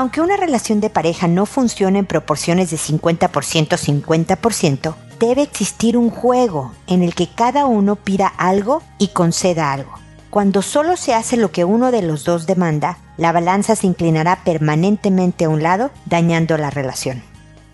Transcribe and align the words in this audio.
Aunque 0.00 0.20
una 0.22 0.38
relación 0.38 0.80
de 0.80 0.88
pareja 0.88 1.28
no 1.28 1.44
funcione 1.44 1.98
en 1.98 2.06
proporciones 2.06 2.70
de 2.70 2.78
50%-50%, 2.78 4.94
debe 5.18 5.42
existir 5.42 5.98
un 5.98 6.08
juego 6.08 6.72
en 6.86 7.02
el 7.02 7.14
que 7.14 7.28
cada 7.28 7.66
uno 7.66 7.96
pida 7.96 8.26
algo 8.26 8.82
y 8.96 9.08
conceda 9.08 9.74
algo. 9.74 9.92
Cuando 10.30 10.62
solo 10.62 10.96
se 10.96 11.12
hace 11.12 11.36
lo 11.36 11.52
que 11.52 11.66
uno 11.66 11.90
de 11.90 12.00
los 12.00 12.24
dos 12.24 12.46
demanda, 12.46 12.96
la 13.18 13.32
balanza 13.32 13.76
se 13.76 13.88
inclinará 13.88 14.42
permanentemente 14.42 15.44
a 15.44 15.50
un 15.50 15.62
lado, 15.62 15.90
dañando 16.06 16.56
la 16.56 16.70
relación. 16.70 17.22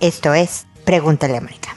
Esto 0.00 0.34
es, 0.34 0.66
pregúntale 0.84 1.36
a 1.36 1.40
Mónica. 1.40 1.76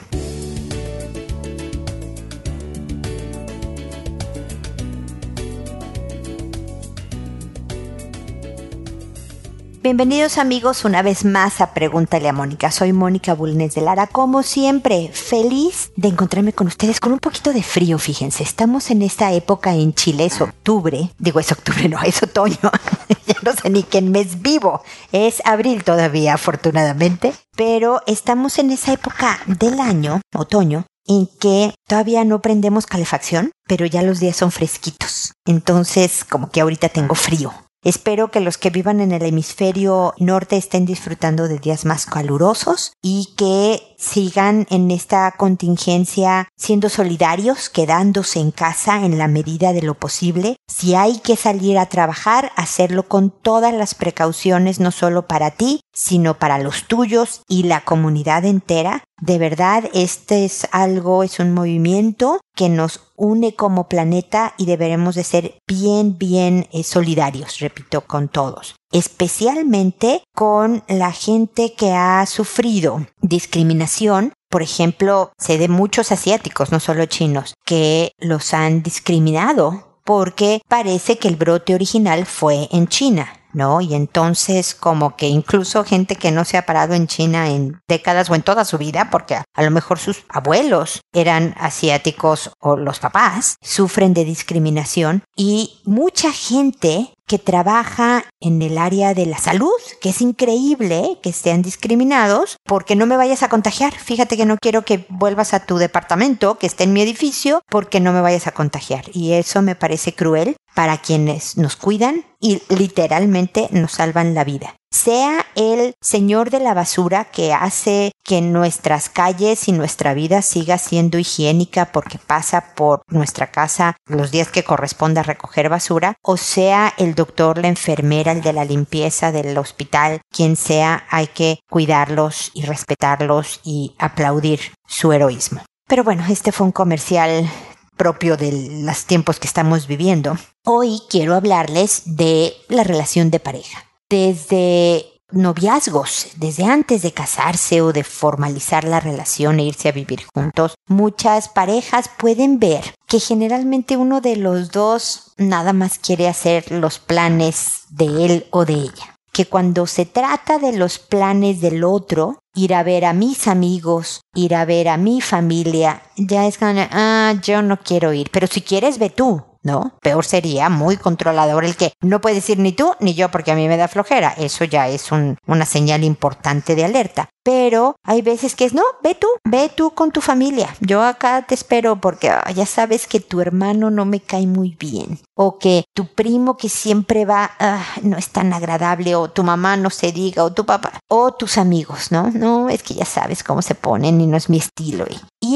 Bienvenidos 9.82 10.36
amigos 10.36 10.84
una 10.84 11.00
vez 11.00 11.24
más 11.24 11.62
a 11.62 11.72
Pregúntale 11.72 12.28
a 12.28 12.34
Mónica. 12.34 12.70
Soy 12.70 12.92
Mónica 12.92 13.32
Bulnes 13.32 13.74
de 13.74 13.80
Lara. 13.80 14.06
Como 14.06 14.42
siempre, 14.42 15.08
feliz 15.10 15.90
de 15.96 16.08
encontrarme 16.08 16.52
con 16.52 16.66
ustedes 16.66 17.00
con 17.00 17.12
un 17.12 17.18
poquito 17.18 17.54
de 17.54 17.62
frío, 17.62 17.98
fíjense. 17.98 18.42
Estamos 18.42 18.90
en 18.90 19.00
esta 19.00 19.32
época 19.32 19.74
en 19.74 19.94
Chile, 19.94 20.26
es 20.26 20.38
octubre. 20.42 21.08
Digo, 21.18 21.40
es 21.40 21.50
octubre, 21.50 21.88
no, 21.88 21.98
es 22.02 22.22
otoño. 22.22 22.58
ya 23.26 23.36
no 23.42 23.54
sé 23.54 23.70
ni 23.70 23.82
qué 23.82 24.02
mes 24.02 24.42
vivo. 24.42 24.82
Es 25.12 25.40
abril 25.46 25.82
todavía, 25.82 26.34
afortunadamente. 26.34 27.32
Pero 27.56 28.02
estamos 28.06 28.58
en 28.58 28.72
esa 28.72 28.92
época 28.92 29.38
del 29.46 29.80
año, 29.80 30.20
otoño, 30.34 30.84
en 31.06 31.26
que 31.26 31.72
todavía 31.88 32.22
no 32.26 32.42
prendemos 32.42 32.84
calefacción, 32.84 33.50
pero 33.66 33.86
ya 33.86 34.02
los 34.02 34.20
días 34.20 34.36
son 34.36 34.52
fresquitos. 34.52 35.32
Entonces, 35.46 36.22
como 36.24 36.50
que 36.50 36.60
ahorita 36.60 36.90
tengo 36.90 37.14
frío. 37.14 37.54
Espero 37.82 38.30
que 38.30 38.40
los 38.40 38.58
que 38.58 38.68
vivan 38.68 39.00
en 39.00 39.10
el 39.12 39.22
hemisferio 39.22 40.12
norte 40.18 40.58
estén 40.58 40.84
disfrutando 40.84 41.48
de 41.48 41.58
días 41.58 41.86
más 41.86 42.04
calurosos 42.04 42.92
y 43.00 43.32
que 43.38 43.80
sigan 43.96 44.66
en 44.68 44.90
esta 44.90 45.32
contingencia 45.38 46.48
siendo 46.56 46.90
solidarios, 46.90 47.70
quedándose 47.70 48.38
en 48.38 48.50
casa 48.50 49.04
en 49.06 49.16
la 49.16 49.28
medida 49.28 49.72
de 49.72 49.80
lo 49.80 49.94
posible. 49.94 50.56
Si 50.68 50.94
hay 50.94 51.20
que 51.20 51.36
salir 51.36 51.78
a 51.78 51.86
trabajar, 51.86 52.52
hacerlo 52.54 53.08
con 53.08 53.30
todas 53.30 53.72
las 53.72 53.94
precauciones, 53.94 54.78
no 54.78 54.90
solo 54.90 55.26
para 55.26 55.50
ti, 55.50 55.80
sino 55.92 56.38
para 56.38 56.58
los 56.58 56.84
tuyos 56.84 57.42
y 57.48 57.64
la 57.64 57.82
comunidad 57.82 58.44
entera. 58.44 59.04
De 59.20 59.38
verdad, 59.38 59.84
este 59.92 60.44
es 60.44 60.66
algo, 60.72 61.22
es 61.22 61.40
un 61.40 61.52
movimiento 61.52 62.40
que 62.54 62.68
nos 62.68 63.12
une 63.16 63.54
como 63.54 63.88
planeta 63.88 64.54
y 64.56 64.66
deberemos 64.66 65.14
de 65.14 65.24
ser 65.24 65.58
bien, 65.66 66.16
bien 66.18 66.68
eh, 66.72 66.84
solidarios, 66.84 67.58
repito, 67.58 68.02
con 68.02 68.28
todos. 68.28 68.76
Especialmente 68.92 70.22
con 70.34 70.82
la 70.88 71.12
gente 71.12 71.74
que 71.74 71.92
ha 71.92 72.24
sufrido 72.26 73.06
discriminación 73.20 74.32
por 74.50 74.62
ejemplo, 74.62 75.30
sé 75.38 75.58
de 75.58 75.68
muchos 75.68 76.10
asiáticos, 76.10 76.72
no 76.72 76.80
solo 76.80 77.06
chinos, 77.06 77.54
que 77.64 78.10
los 78.18 78.52
han 78.52 78.82
discriminado 78.82 80.00
porque 80.04 80.60
parece 80.68 81.18
que 81.18 81.28
el 81.28 81.36
brote 81.36 81.72
original 81.72 82.26
fue 82.26 82.68
en 82.72 82.88
China. 82.88 83.32
¿No? 83.52 83.80
Y 83.80 83.94
entonces 83.94 84.74
como 84.74 85.16
que 85.16 85.28
incluso 85.28 85.84
gente 85.84 86.16
que 86.16 86.30
no 86.30 86.44
se 86.44 86.56
ha 86.56 86.66
parado 86.66 86.94
en 86.94 87.06
China 87.06 87.48
en 87.48 87.80
décadas 87.88 88.30
o 88.30 88.34
en 88.34 88.42
toda 88.42 88.64
su 88.64 88.78
vida, 88.78 89.08
porque 89.10 89.36
a 89.36 89.62
lo 89.62 89.70
mejor 89.70 89.98
sus 89.98 90.24
abuelos 90.28 91.00
eran 91.12 91.54
asiáticos 91.58 92.50
o 92.60 92.76
los 92.76 92.98
papás, 92.98 93.56
sufren 93.62 94.14
de 94.14 94.24
discriminación 94.24 95.22
y 95.36 95.80
mucha 95.84 96.32
gente 96.32 97.14
que 97.30 97.38
trabaja 97.38 98.24
en 98.40 98.60
el 98.60 98.76
área 98.76 99.14
de 99.14 99.24
la 99.24 99.38
salud, 99.38 99.70
que 100.00 100.08
es 100.08 100.20
increíble 100.20 101.20
que 101.22 101.30
estén 101.30 101.62
discriminados 101.62 102.56
porque 102.64 102.96
no 102.96 103.06
me 103.06 103.16
vayas 103.16 103.44
a 103.44 103.48
contagiar. 103.48 103.92
Fíjate 103.92 104.36
que 104.36 104.46
no 104.46 104.56
quiero 104.60 104.84
que 104.84 105.06
vuelvas 105.08 105.54
a 105.54 105.64
tu 105.64 105.76
departamento, 105.76 106.58
que 106.58 106.66
esté 106.66 106.82
en 106.82 106.92
mi 106.92 107.02
edificio, 107.02 107.62
porque 107.68 108.00
no 108.00 108.12
me 108.12 108.20
vayas 108.20 108.48
a 108.48 108.52
contagiar. 108.52 109.04
Y 109.12 109.34
eso 109.34 109.62
me 109.62 109.76
parece 109.76 110.12
cruel 110.12 110.56
para 110.74 110.98
quienes 110.98 111.56
nos 111.56 111.76
cuidan 111.76 112.24
y 112.40 112.62
literalmente 112.68 113.68
nos 113.70 113.92
salvan 113.92 114.34
la 114.34 114.42
vida. 114.42 114.74
Sea 114.92 115.46
el 115.54 115.94
señor 116.00 116.50
de 116.50 116.58
la 116.58 116.74
basura 116.74 117.24
que 117.24 117.52
hace 117.52 118.10
que 118.24 118.40
nuestras 118.40 119.08
calles 119.08 119.68
y 119.68 119.72
nuestra 119.72 120.14
vida 120.14 120.42
siga 120.42 120.78
siendo 120.78 121.16
higiénica 121.16 121.92
porque 121.92 122.18
pasa 122.18 122.74
por 122.74 123.02
nuestra 123.06 123.52
casa 123.52 123.96
los 124.06 124.32
días 124.32 124.48
que 124.48 124.64
corresponda 124.64 125.22
recoger 125.22 125.68
basura, 125.68 126.16
o 126.22 126.36
sea 126.36 126.92
el 126.98 127.14
doctor, 127.14 127.58
la 127.58 127.68
enfermera, 127.68 128.32
el 128.32 128.42
de 128.42 128.52
la 128.52 128.64
limpieza 128.64 129.30
del 129.30 129.56
hospital, 129.58 130.22
quien 130.28 130.56
sea, 130.56 131.04
hay 131.08 131.28
que 131.28 131.60
cuidarlos 131.70 132.50
y 132.52 132.62
respetarlos 132.62 133.60
y 133.62 133.94
aplaudir 133.98 134.60
su 134.88 135.12
heroísmo. 135.12 135.62
Pero 135.86 136.02
bueno, 136.02 136.24
este 136.28 136.50
fue 136.50 136.66
un 136.66 136.72
comercial 136.72 137.48
propio 137.96 138.36
de 138.36 138.82
los 138.82 139.04
tiempos 139.04 139.38
que 139.38 139.46
estamos 139.46 139.86
viviendo. 139.86 140.36
Hoy 140.64 141.00
quiero 141.08 141.36
hablarles 141.36 142.02
de 142.06 142.54
la 142.68 142.82
relación 142.82 143.30
de 143.30 143.38
pareja. 143.38 143.89
Desde 144.10 145.06
noviazgos, 145.30 146.30
desde 146.36 146.64
antes 146.64 147.02
de 147.02 147.12
casarse 147.12 147.80
o 147.80 147.92
de 147.92 148.02
formalizar 148.02 148.82
la 148.82 148.98
relación 148.98 149.60
e 149.60 149.64
irse 149.64 149.88
a 149.88 149.92
vivir 149.92 150.24
juntos, 150.34 150.74
muchas 150.88 151.48
parejas 151.48 152.10
pueden 152.18 152.58
ver 152.58 152.92
que 153.06 153.20
generalmente 153.20 153.96
uno 153.96 154.20
de 154.20 154.34
los 154.34 154.72
dos 154.72 155.32
nada 155.36 155.72
más 155.72 156.00
quiere 156.00 156.26
hacer 156.26 156.72
los 156.72 156.98
planes 156.98 157.82
de 157.90 158.24
él 158.24 158.46
o 158.50 158.64
de 158.64 158.74
ella. 158.74 159.16
Que 159.32 159.46
cuando 159.46 159.86
se 159.86 160.06
trata 160.06 160.58
de 160.58 160.72
los 160.72 160.98
planes 160.98 161.60
del 161.60 161.84
otro, 161.84 162.40
ir 162.52 162.74
a 162.74 162.82
ver 162.82 163.04
a 163.04 163.12
mis 163.12 163.46
amigos, 163.46 164.22
ir 164.34 164.56
a 164.56 164.64
ver 164.64 164.88
a 164.88 164.96
mi 164.96 165.20
familia, 165.20 166.02
ya 166.16 166.48
es 166.48 166.58
como, 166.58 166.72
ah, 166.90 167.34
yo 167.40 167.62
no 167.62 167.78
quiero 167.78 168.12
ir, 168.12 168.30
pero 168.32 168.48
si 168.48 168.60
quieres 168.60 168.98
ve 168.98 169.10
tú, 169.10 169.40
¿no? 169.62 169.92
Peor 170.00 170.24
sería 170.24 170.68
muy 170.68 170.96
controlador 170.96 171.64
el 171.64 171.76
que 171.76 171.92
no 172.00 172.20
puedes 172.20 172.48
ir 172.50 172.58
ni 172.58 172.72
tú 172.72 172.94
ni 173.00 173.14
yo 173.14 173.30
porque 173.30 173.52
a 173.52 173.54
mí 173.54 173.68
me 173.68 173.76
da 173.76 173.88
flojera. 173.88 174.34
Eso 174.36 174.64
ya 174.64 174.88
es 174.88 175.10
una 175.12 175.64
señal 175.64 176.04
importante 176.04 176.74
de 176.74 176.84
alerta. 176.84 177.28
Pero 177.42 177.96
hay 178.04 178.20
veces 178.20 178.54
que 178.54 178.66
es, 178.66 178.74
no, 178.74 178.82
ve 179.02 179.14
tú, 179.14 179.26
ve 179.44 179.70
tú 179.74 179.92
con 179.92 180.10
tu 180.10 180.20
familia. 180.20 180.74
Yo 180.80 181.02
acá 181.02 181.42
te 181.46 181.54
espero 181.54 181.96
porque 181.96 182.28
ah, 182.28 182.50
ya 182.54 182.66
sabes 182.66 183.06
que 183.06 183.20
tu 183.20 183.40
hermano 183.40 183.90
no 183.90 184.04
me 184.04 184.20
cae 184.20 184.46
muy 184.46 184.76
bien. 184.78 185.18
O 185.34 185.58
que 185.58 185.84
tu 185.94 186.06
primo 186.06 186.58
que 186.58 186.68
siempre 186.68 187.24
va, 187.24 187.50
ah, 187.58 187.82
no 188.02 188.18
es 188.18 188.28
tan 188.28 188.52
agradable. 188.52 189.14
O 189.14 189.30
tu 189.30 189.42
mamá 189.42 189.78
no 189.78 189.88
se 189.88 190.12
diga, 190.12 190.44
o 190.44 190.52
tu 190.52 190.66
papá. 190.66 191.00
O 191.08 191.32
tus 191.32 191.56
amigos, 191.56 192.12
¿no? 192.12 192.30
No, 192.30 192.68
es 192.68 192.82
que 192.82 192.94
ya 192.94 193.06
sabes 193.06 193.42
cómo 193.42 193.62
se 193.62 193.74
ponen 193.74 194.20
y 194.20 194.26
no 194.26 194.36
es 194.36 194.50
mi 194.50 194.58
estilo. 194.58 195.06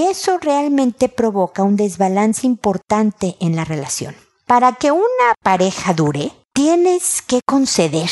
Eso 0.03 0.39
realmente 0.39 1.09
provoca 1.09 1.63
un 1.63 1.77
desbalance 1.77 2.47
importante 2.47 3.37
en 3.41 3.57
la 3.57 3.65
relación. 3.65 4.15
Para 4.47 4.73
que 4.73 4.91
una 4.91 5.35
pareja 5.43 5.95
dure, 5.95 6.33
tienes 6.53 7.23
que 7.23 7.41
conceder 7.47 8.11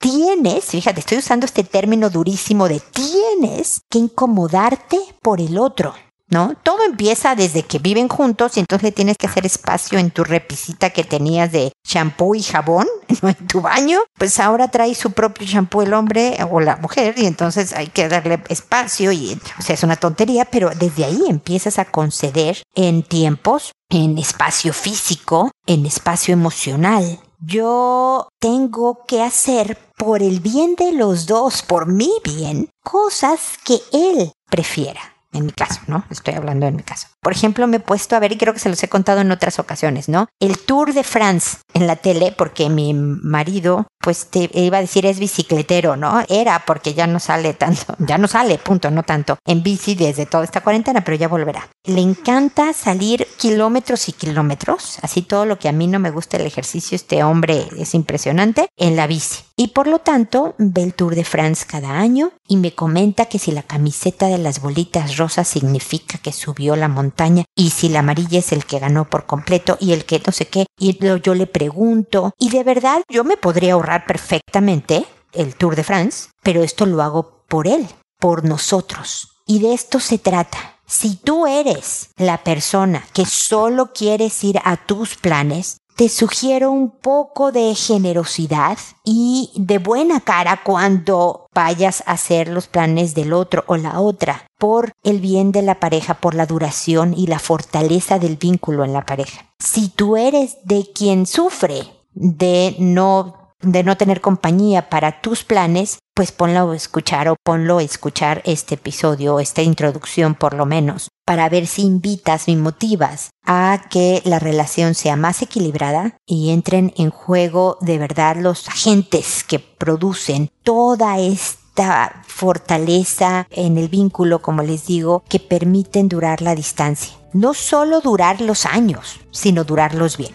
tienes, 0.00 0.64
fíjate, 0.64 1.00
estoy 1.00 1.18
usando 1.18 1.46
este 1.46 1.62
término 1.62 2.10
durísimo 2.10 2.68
de 2.68 2.80
tienes 2.80 3.82
que 3.88 3.98
incomodarte 3.98 4.98
por 5.22 5.40
el 5.40 5.58
otro. 5.58 5.94
¿No? 6.30 6.54
Todo 6.62 6.84
empieza 6.84 7.34
desde 7.34 7.64
que 7.64 7.78
viven 7.78 8.08
juntos 8.08 8.56
y 8.56 8.60
entonces 8.60 8.94
tienes 8.94 9.16
que 9.16 9.26
hacer 9.26 9.44
espacio 9.44 9.98
en 9.98 10.12
tu 10.12 10.22
repisita 10.22 10.90
que 10.90 11.02
tenías 11.04 11.50
de 11.50 11.72
shampoo 11.86 12.34
y 12.34 12.42
jabón. 12.42 12.86
En 13.22 13.46
tu 13.48 13.60
baño. 13.60 14.00
Pues 14.16 14.38
ahora 14.40 14.68
trae 14.68 14.94
su 14.94 15.12
propio 15.12 15.46
shampoo 15.46 15.82
el 15.82 15.92
hombre 15.92 16.38
o 16.50 16.60
la 16.60 16.76
mujer 16.76 17.14
y 17.18 17.26
entonces 17.26 17.72
hay 17.72 17.88
que 17.88 18.08
darle 18.08 18.42
espacio 18.48 19.12
y, 19.12 19.38
o 19.58 19.62
sea, 19.62 19.74
es 19.74 19.82
una 19.82 19.96
tontería, 19.96 20.44
pero 20.44 20.70
desde 20.70 21.04
ahí 21.04 21.22
empiezas 21.28 21.78
a 21.78 21.84
conceder 21.84 22.62
en 22.74 23.02
tiempos, 23.02 23.72
en 23.88 24.16
espacio 24.18 24.72
físico, 24.72 25.50
en 25.66 25.84
espacio 25.86 26.32
emocional, 26.32 27.20
yo 27.42 28.28
tengo 28.38 29.04
que 29.06 29.22
hacer 29.22 29.78
por 29.96 30.22
el 30.22 30.40
bien 30.40 30.74
de 30.76 30.92
los 30.92 31.26
dos, 31.26 31.62
por 31.62 31.86
mi 31.86 32.12
bien, 32.22 32.68
cosas 32.84 33.40
que 33.64 33.80
él 33.92 34.32
prefiera. 34.50 35.00
En 35.32 35.46
mi 35.46 35.52
caso, 35.52 35.80
¿no? 35.86 36.04
Estoy 36.10 36.34
hablando 36.34 36.66
en 36.66 36.74
mi 36.74 36.82
caso. 36.82 37.06
Por 37.20 37.32
ejemplo, 37.32 37.66
me 37.68 37.76
he 37.76 37.80
puesto 37.80 38.16
a 38.16 38.18
ver, 38.18 38.32
y 38.32 38.38
creo 38.38 38.52
que 38.52 38.58
se 38.58 38.68
los 38.68 38.82
he 38.82 38.88
contado 38.88 39.20
en 39.20 39.30
otras 39.30 39.58
ocasiones, 39.60 40.08
¿no? 40.08 40.26
El 40.40 40.58
Tour 40.58 40.92
de 40.92 41.04
France 41.04 41.58
en 41.72 41.86
la 41.86 41.96
tele, 41.96 42.34
porque 42.36 42.68
mi 42.68 42.94
marido, 42.94 43.86
pues 44.00 44.26
te 44.26 44.50
iba 44.54 44.78
a 44.78 44.80
decir 44.80 45.04
es 45.04 45.18
bicicletero, 45.18 45.96
¿no? 45.96 46.24
Era 46.28 46.64
porque 46.66 46.94
ya 46.94 47.06
no 47.06 47.20
sale 47.20 47.54
tanto, 47.54 47.94
ya 47.98 48.18
no 48.18 48.28
sale, 48.28 48.58
punto, 48.58 48.90
no 48.90 49.02
tanto, 49.02 49.38
en 49.46 49.62
bici 49.62 49.94
desde 49.94 50.26
toda 50.26 50.44
esta 50.44 50.62
cuarentena, 50.62 51.02
pero 51.04 51.16
ya 51.16 51.28
volverá. 51.28 51.68
Le 51.84 52.00
encanta 52.00 52.72
salir 52.72 53.26
kilómetros 53.36 54.08
y 54.08 54.12
kilómetros, 54.12 54.98
así 55.02 55.22
todo 55.22 55.44
lo 55.44 55.58
que 55.58 55.68
a 55.68 55.72
mí 55.72 55.86
no 55.86 55.98
me 55.98 56.10
gusta 56.10 56.38
el 56.38 56.46
ejercicio, 56.46 56.96
este 56.96 57.22
hombre 57.22 57.68
es 57.78 57.94
impresionante, 57.94 58.68
en 58.76 58.96
la 58.96 59.06
bici. 59.06 59.44
Y 59.56 59.68
por 59.68 59.86
lo 59.86 59.98
tanto, 59.98 60.54
ve 60.56 60.82
el 60.82 60.94
Tour 60.94 61.14
de 61.14 61.24
France 61.24 61.66
cada 61.68 61.98
año 61.98 62.32
y 62.48 62.56
me 62.56 62.74
comenta 62.74 63.26
que 63.26 63.38
si 63.38 63.52
la 63.52 63.62
camiseta 63.62 64.26
de 64.26 64.38
las 64.38 64.62
bolitas 64.62 65.18
rosas 65.18 65.46
significa 65.48 66.16
que 66.16 66.32
subió 66.32 66.76
la 66.76 66.88
montaña 66.88 67.44
y 67.54 67.68
si 67.68 67.90
la 67.90 67.98
amarilla 67.98 68.38
es 68.38 68.52
el 68.52 68.64
que 68.64 68.78
ganó 68.78 69.10
por 69.10 69.26
completo 69.26 69.76
y 69.78 69.92
el 69.92 70.06
que 70.06 70.22
no 70.26 70.32
sé 70.32 70.46
qué, 70.46 70.64
y 70.78 70.98
yo 71.22 71.34
le 71.34 71.46
pregunto, 71.46 72.32
y 72.38 72.48
de 72.48 72.64
verdad 72.64 73.02
yo 73.10 73.22
me 73.22 73.36
podría 73.36 73.74
ahorrar 73.74 73.89
perfectamente 73.98 75.04
el 75.32 75.54
Tour 75.54 75.76
de 75.76 75.84
France, 75.84 76.30
pero 76.42 76.62
esto 76.62 76.86
lo 76.86 77.02
hago 77.02 77.44
por 77.48 77.66
él, 77.66 77.86
por 78.18 78.44
nosotros. 78.44 79.42
Y 79.46 79.58
de 79.58 79.74
esto 79.74 80.00
se 80.00 80.18
trata. 80.18 80.58
Si 80.86 81.16
tú 81.16 81.46
eres 81.46 82.10
la 82.16 82.42
persona 82.42 83.04
que 83.12 83.24
solo 83.26 83.92
quieres 83.92 84.42
ir 84.42 84.60
a 84.64 84.76
tus 84.76 85.16
planes, 85.16 85.76
te 86.00 86.08
sugiero 86.08 86.70
un 86.70 86.90
poco 86.90 87.52
de 87.52 87.74
generosidad 87.74 88.78
y 89.04 89.50
de 89.54 89.78
buena 89.78 90.20
cara 90.20 90.62
cuando 90.64 91.46
vayas 91.54 92.02
a 92.06 92.12
hacer 92.12 92.48
los 92.48 92.68
planes 92.68 93.14
del 93.14 93.34
otro 93.34 93.64
o 93.66 93.76
la 93.76 94.00
otra, 94.00 94.46
por 94.58 94.92
el 95.04 95.20
bien 95.20 95.52
de 95.52 95.62
la 95.62 95.78
pareja, 95.78 96.14
por 96.14 96.34
la 96.34 96.46
duración 96.46 97.12
y 97.14 97.26
la 97.26 97.38
fortaleza 97.38 98.18
del 98.18 98.36
vínculo 98.36 98.84
en 98.84 98.94
la 98.94 99.04
pareja. 99.04 99.50
Si 99.58 99.90
tú 99.90 100.16
eres 100.16 100.56
de 100.64 100.90
quien 100.92 101.26
sufre 101.26 101.82
de 102.14 102.76
no 102.78 103.49
de 103.62 103.82
no 103.82 103.96
tener 103.96 104.20
compañía 104.20 104.88
para 104.88 105.20
tus 105.20 105.44
planes, 105.44 105.98
pues 106.14 106.32
ponlo 106.32 106.70
a 106.70 106.76
escuchar 106.76 107.28
o 107.28 107.36
ponlo 107.42 107.78
a 107.78 107.82
escuchar 107.82 108.42
este 108.44 108.74
episodio, 108.74 109.40
esta 109.40 109.62
introducción 109.62 110.34
por 110.34 110.54
lo 110.54 110.66
menos, 110.66 111.08
para 111.24 111.48
ver 111.48 111.66
si 111.66 111.82
invitas 111.82 112.48
y 112.48 112.56
motivas 112.56 113.30
a 113.44 113.82
que 113.90 114.22
la 114.24 114.38
relación 114.38 114.94
sea 114.94 115.16
más 115.16 115.42
equilibrada 115.42 116.16
y 116.26 116.50
entren 116.50 116.92
en 116.96 117.10
juego 117.10 117.78
de 117.80 117.98
verdad 117.98 118.36
los 118.36 118.68
agentes 118.68 119.44
que 119.44 119.58
producen 119.58 120.50
toda 120.62 121.18
esta 121.18 122.22
fortaleza 122.26 123.46
en 123.50 123.78
el 123.78 123.88
vínculo, 123.88 124.42
como 124.42 124.62
les 124.62 124.86
digo, 124.86 125.22
que 125.28 125.40
permiten 125.40 126.08
durar 126.08 126.42
la 126.42 126.54
distancia. 126.54 127.14
No 127.32 127.54
solo 127.54 128.00
durar 128.00 128.40
los 128.40 128.66
años, 128.66 129.20
sino 129.30 129.64
durarlos 129.64 130.16
bien. 130.16 130.34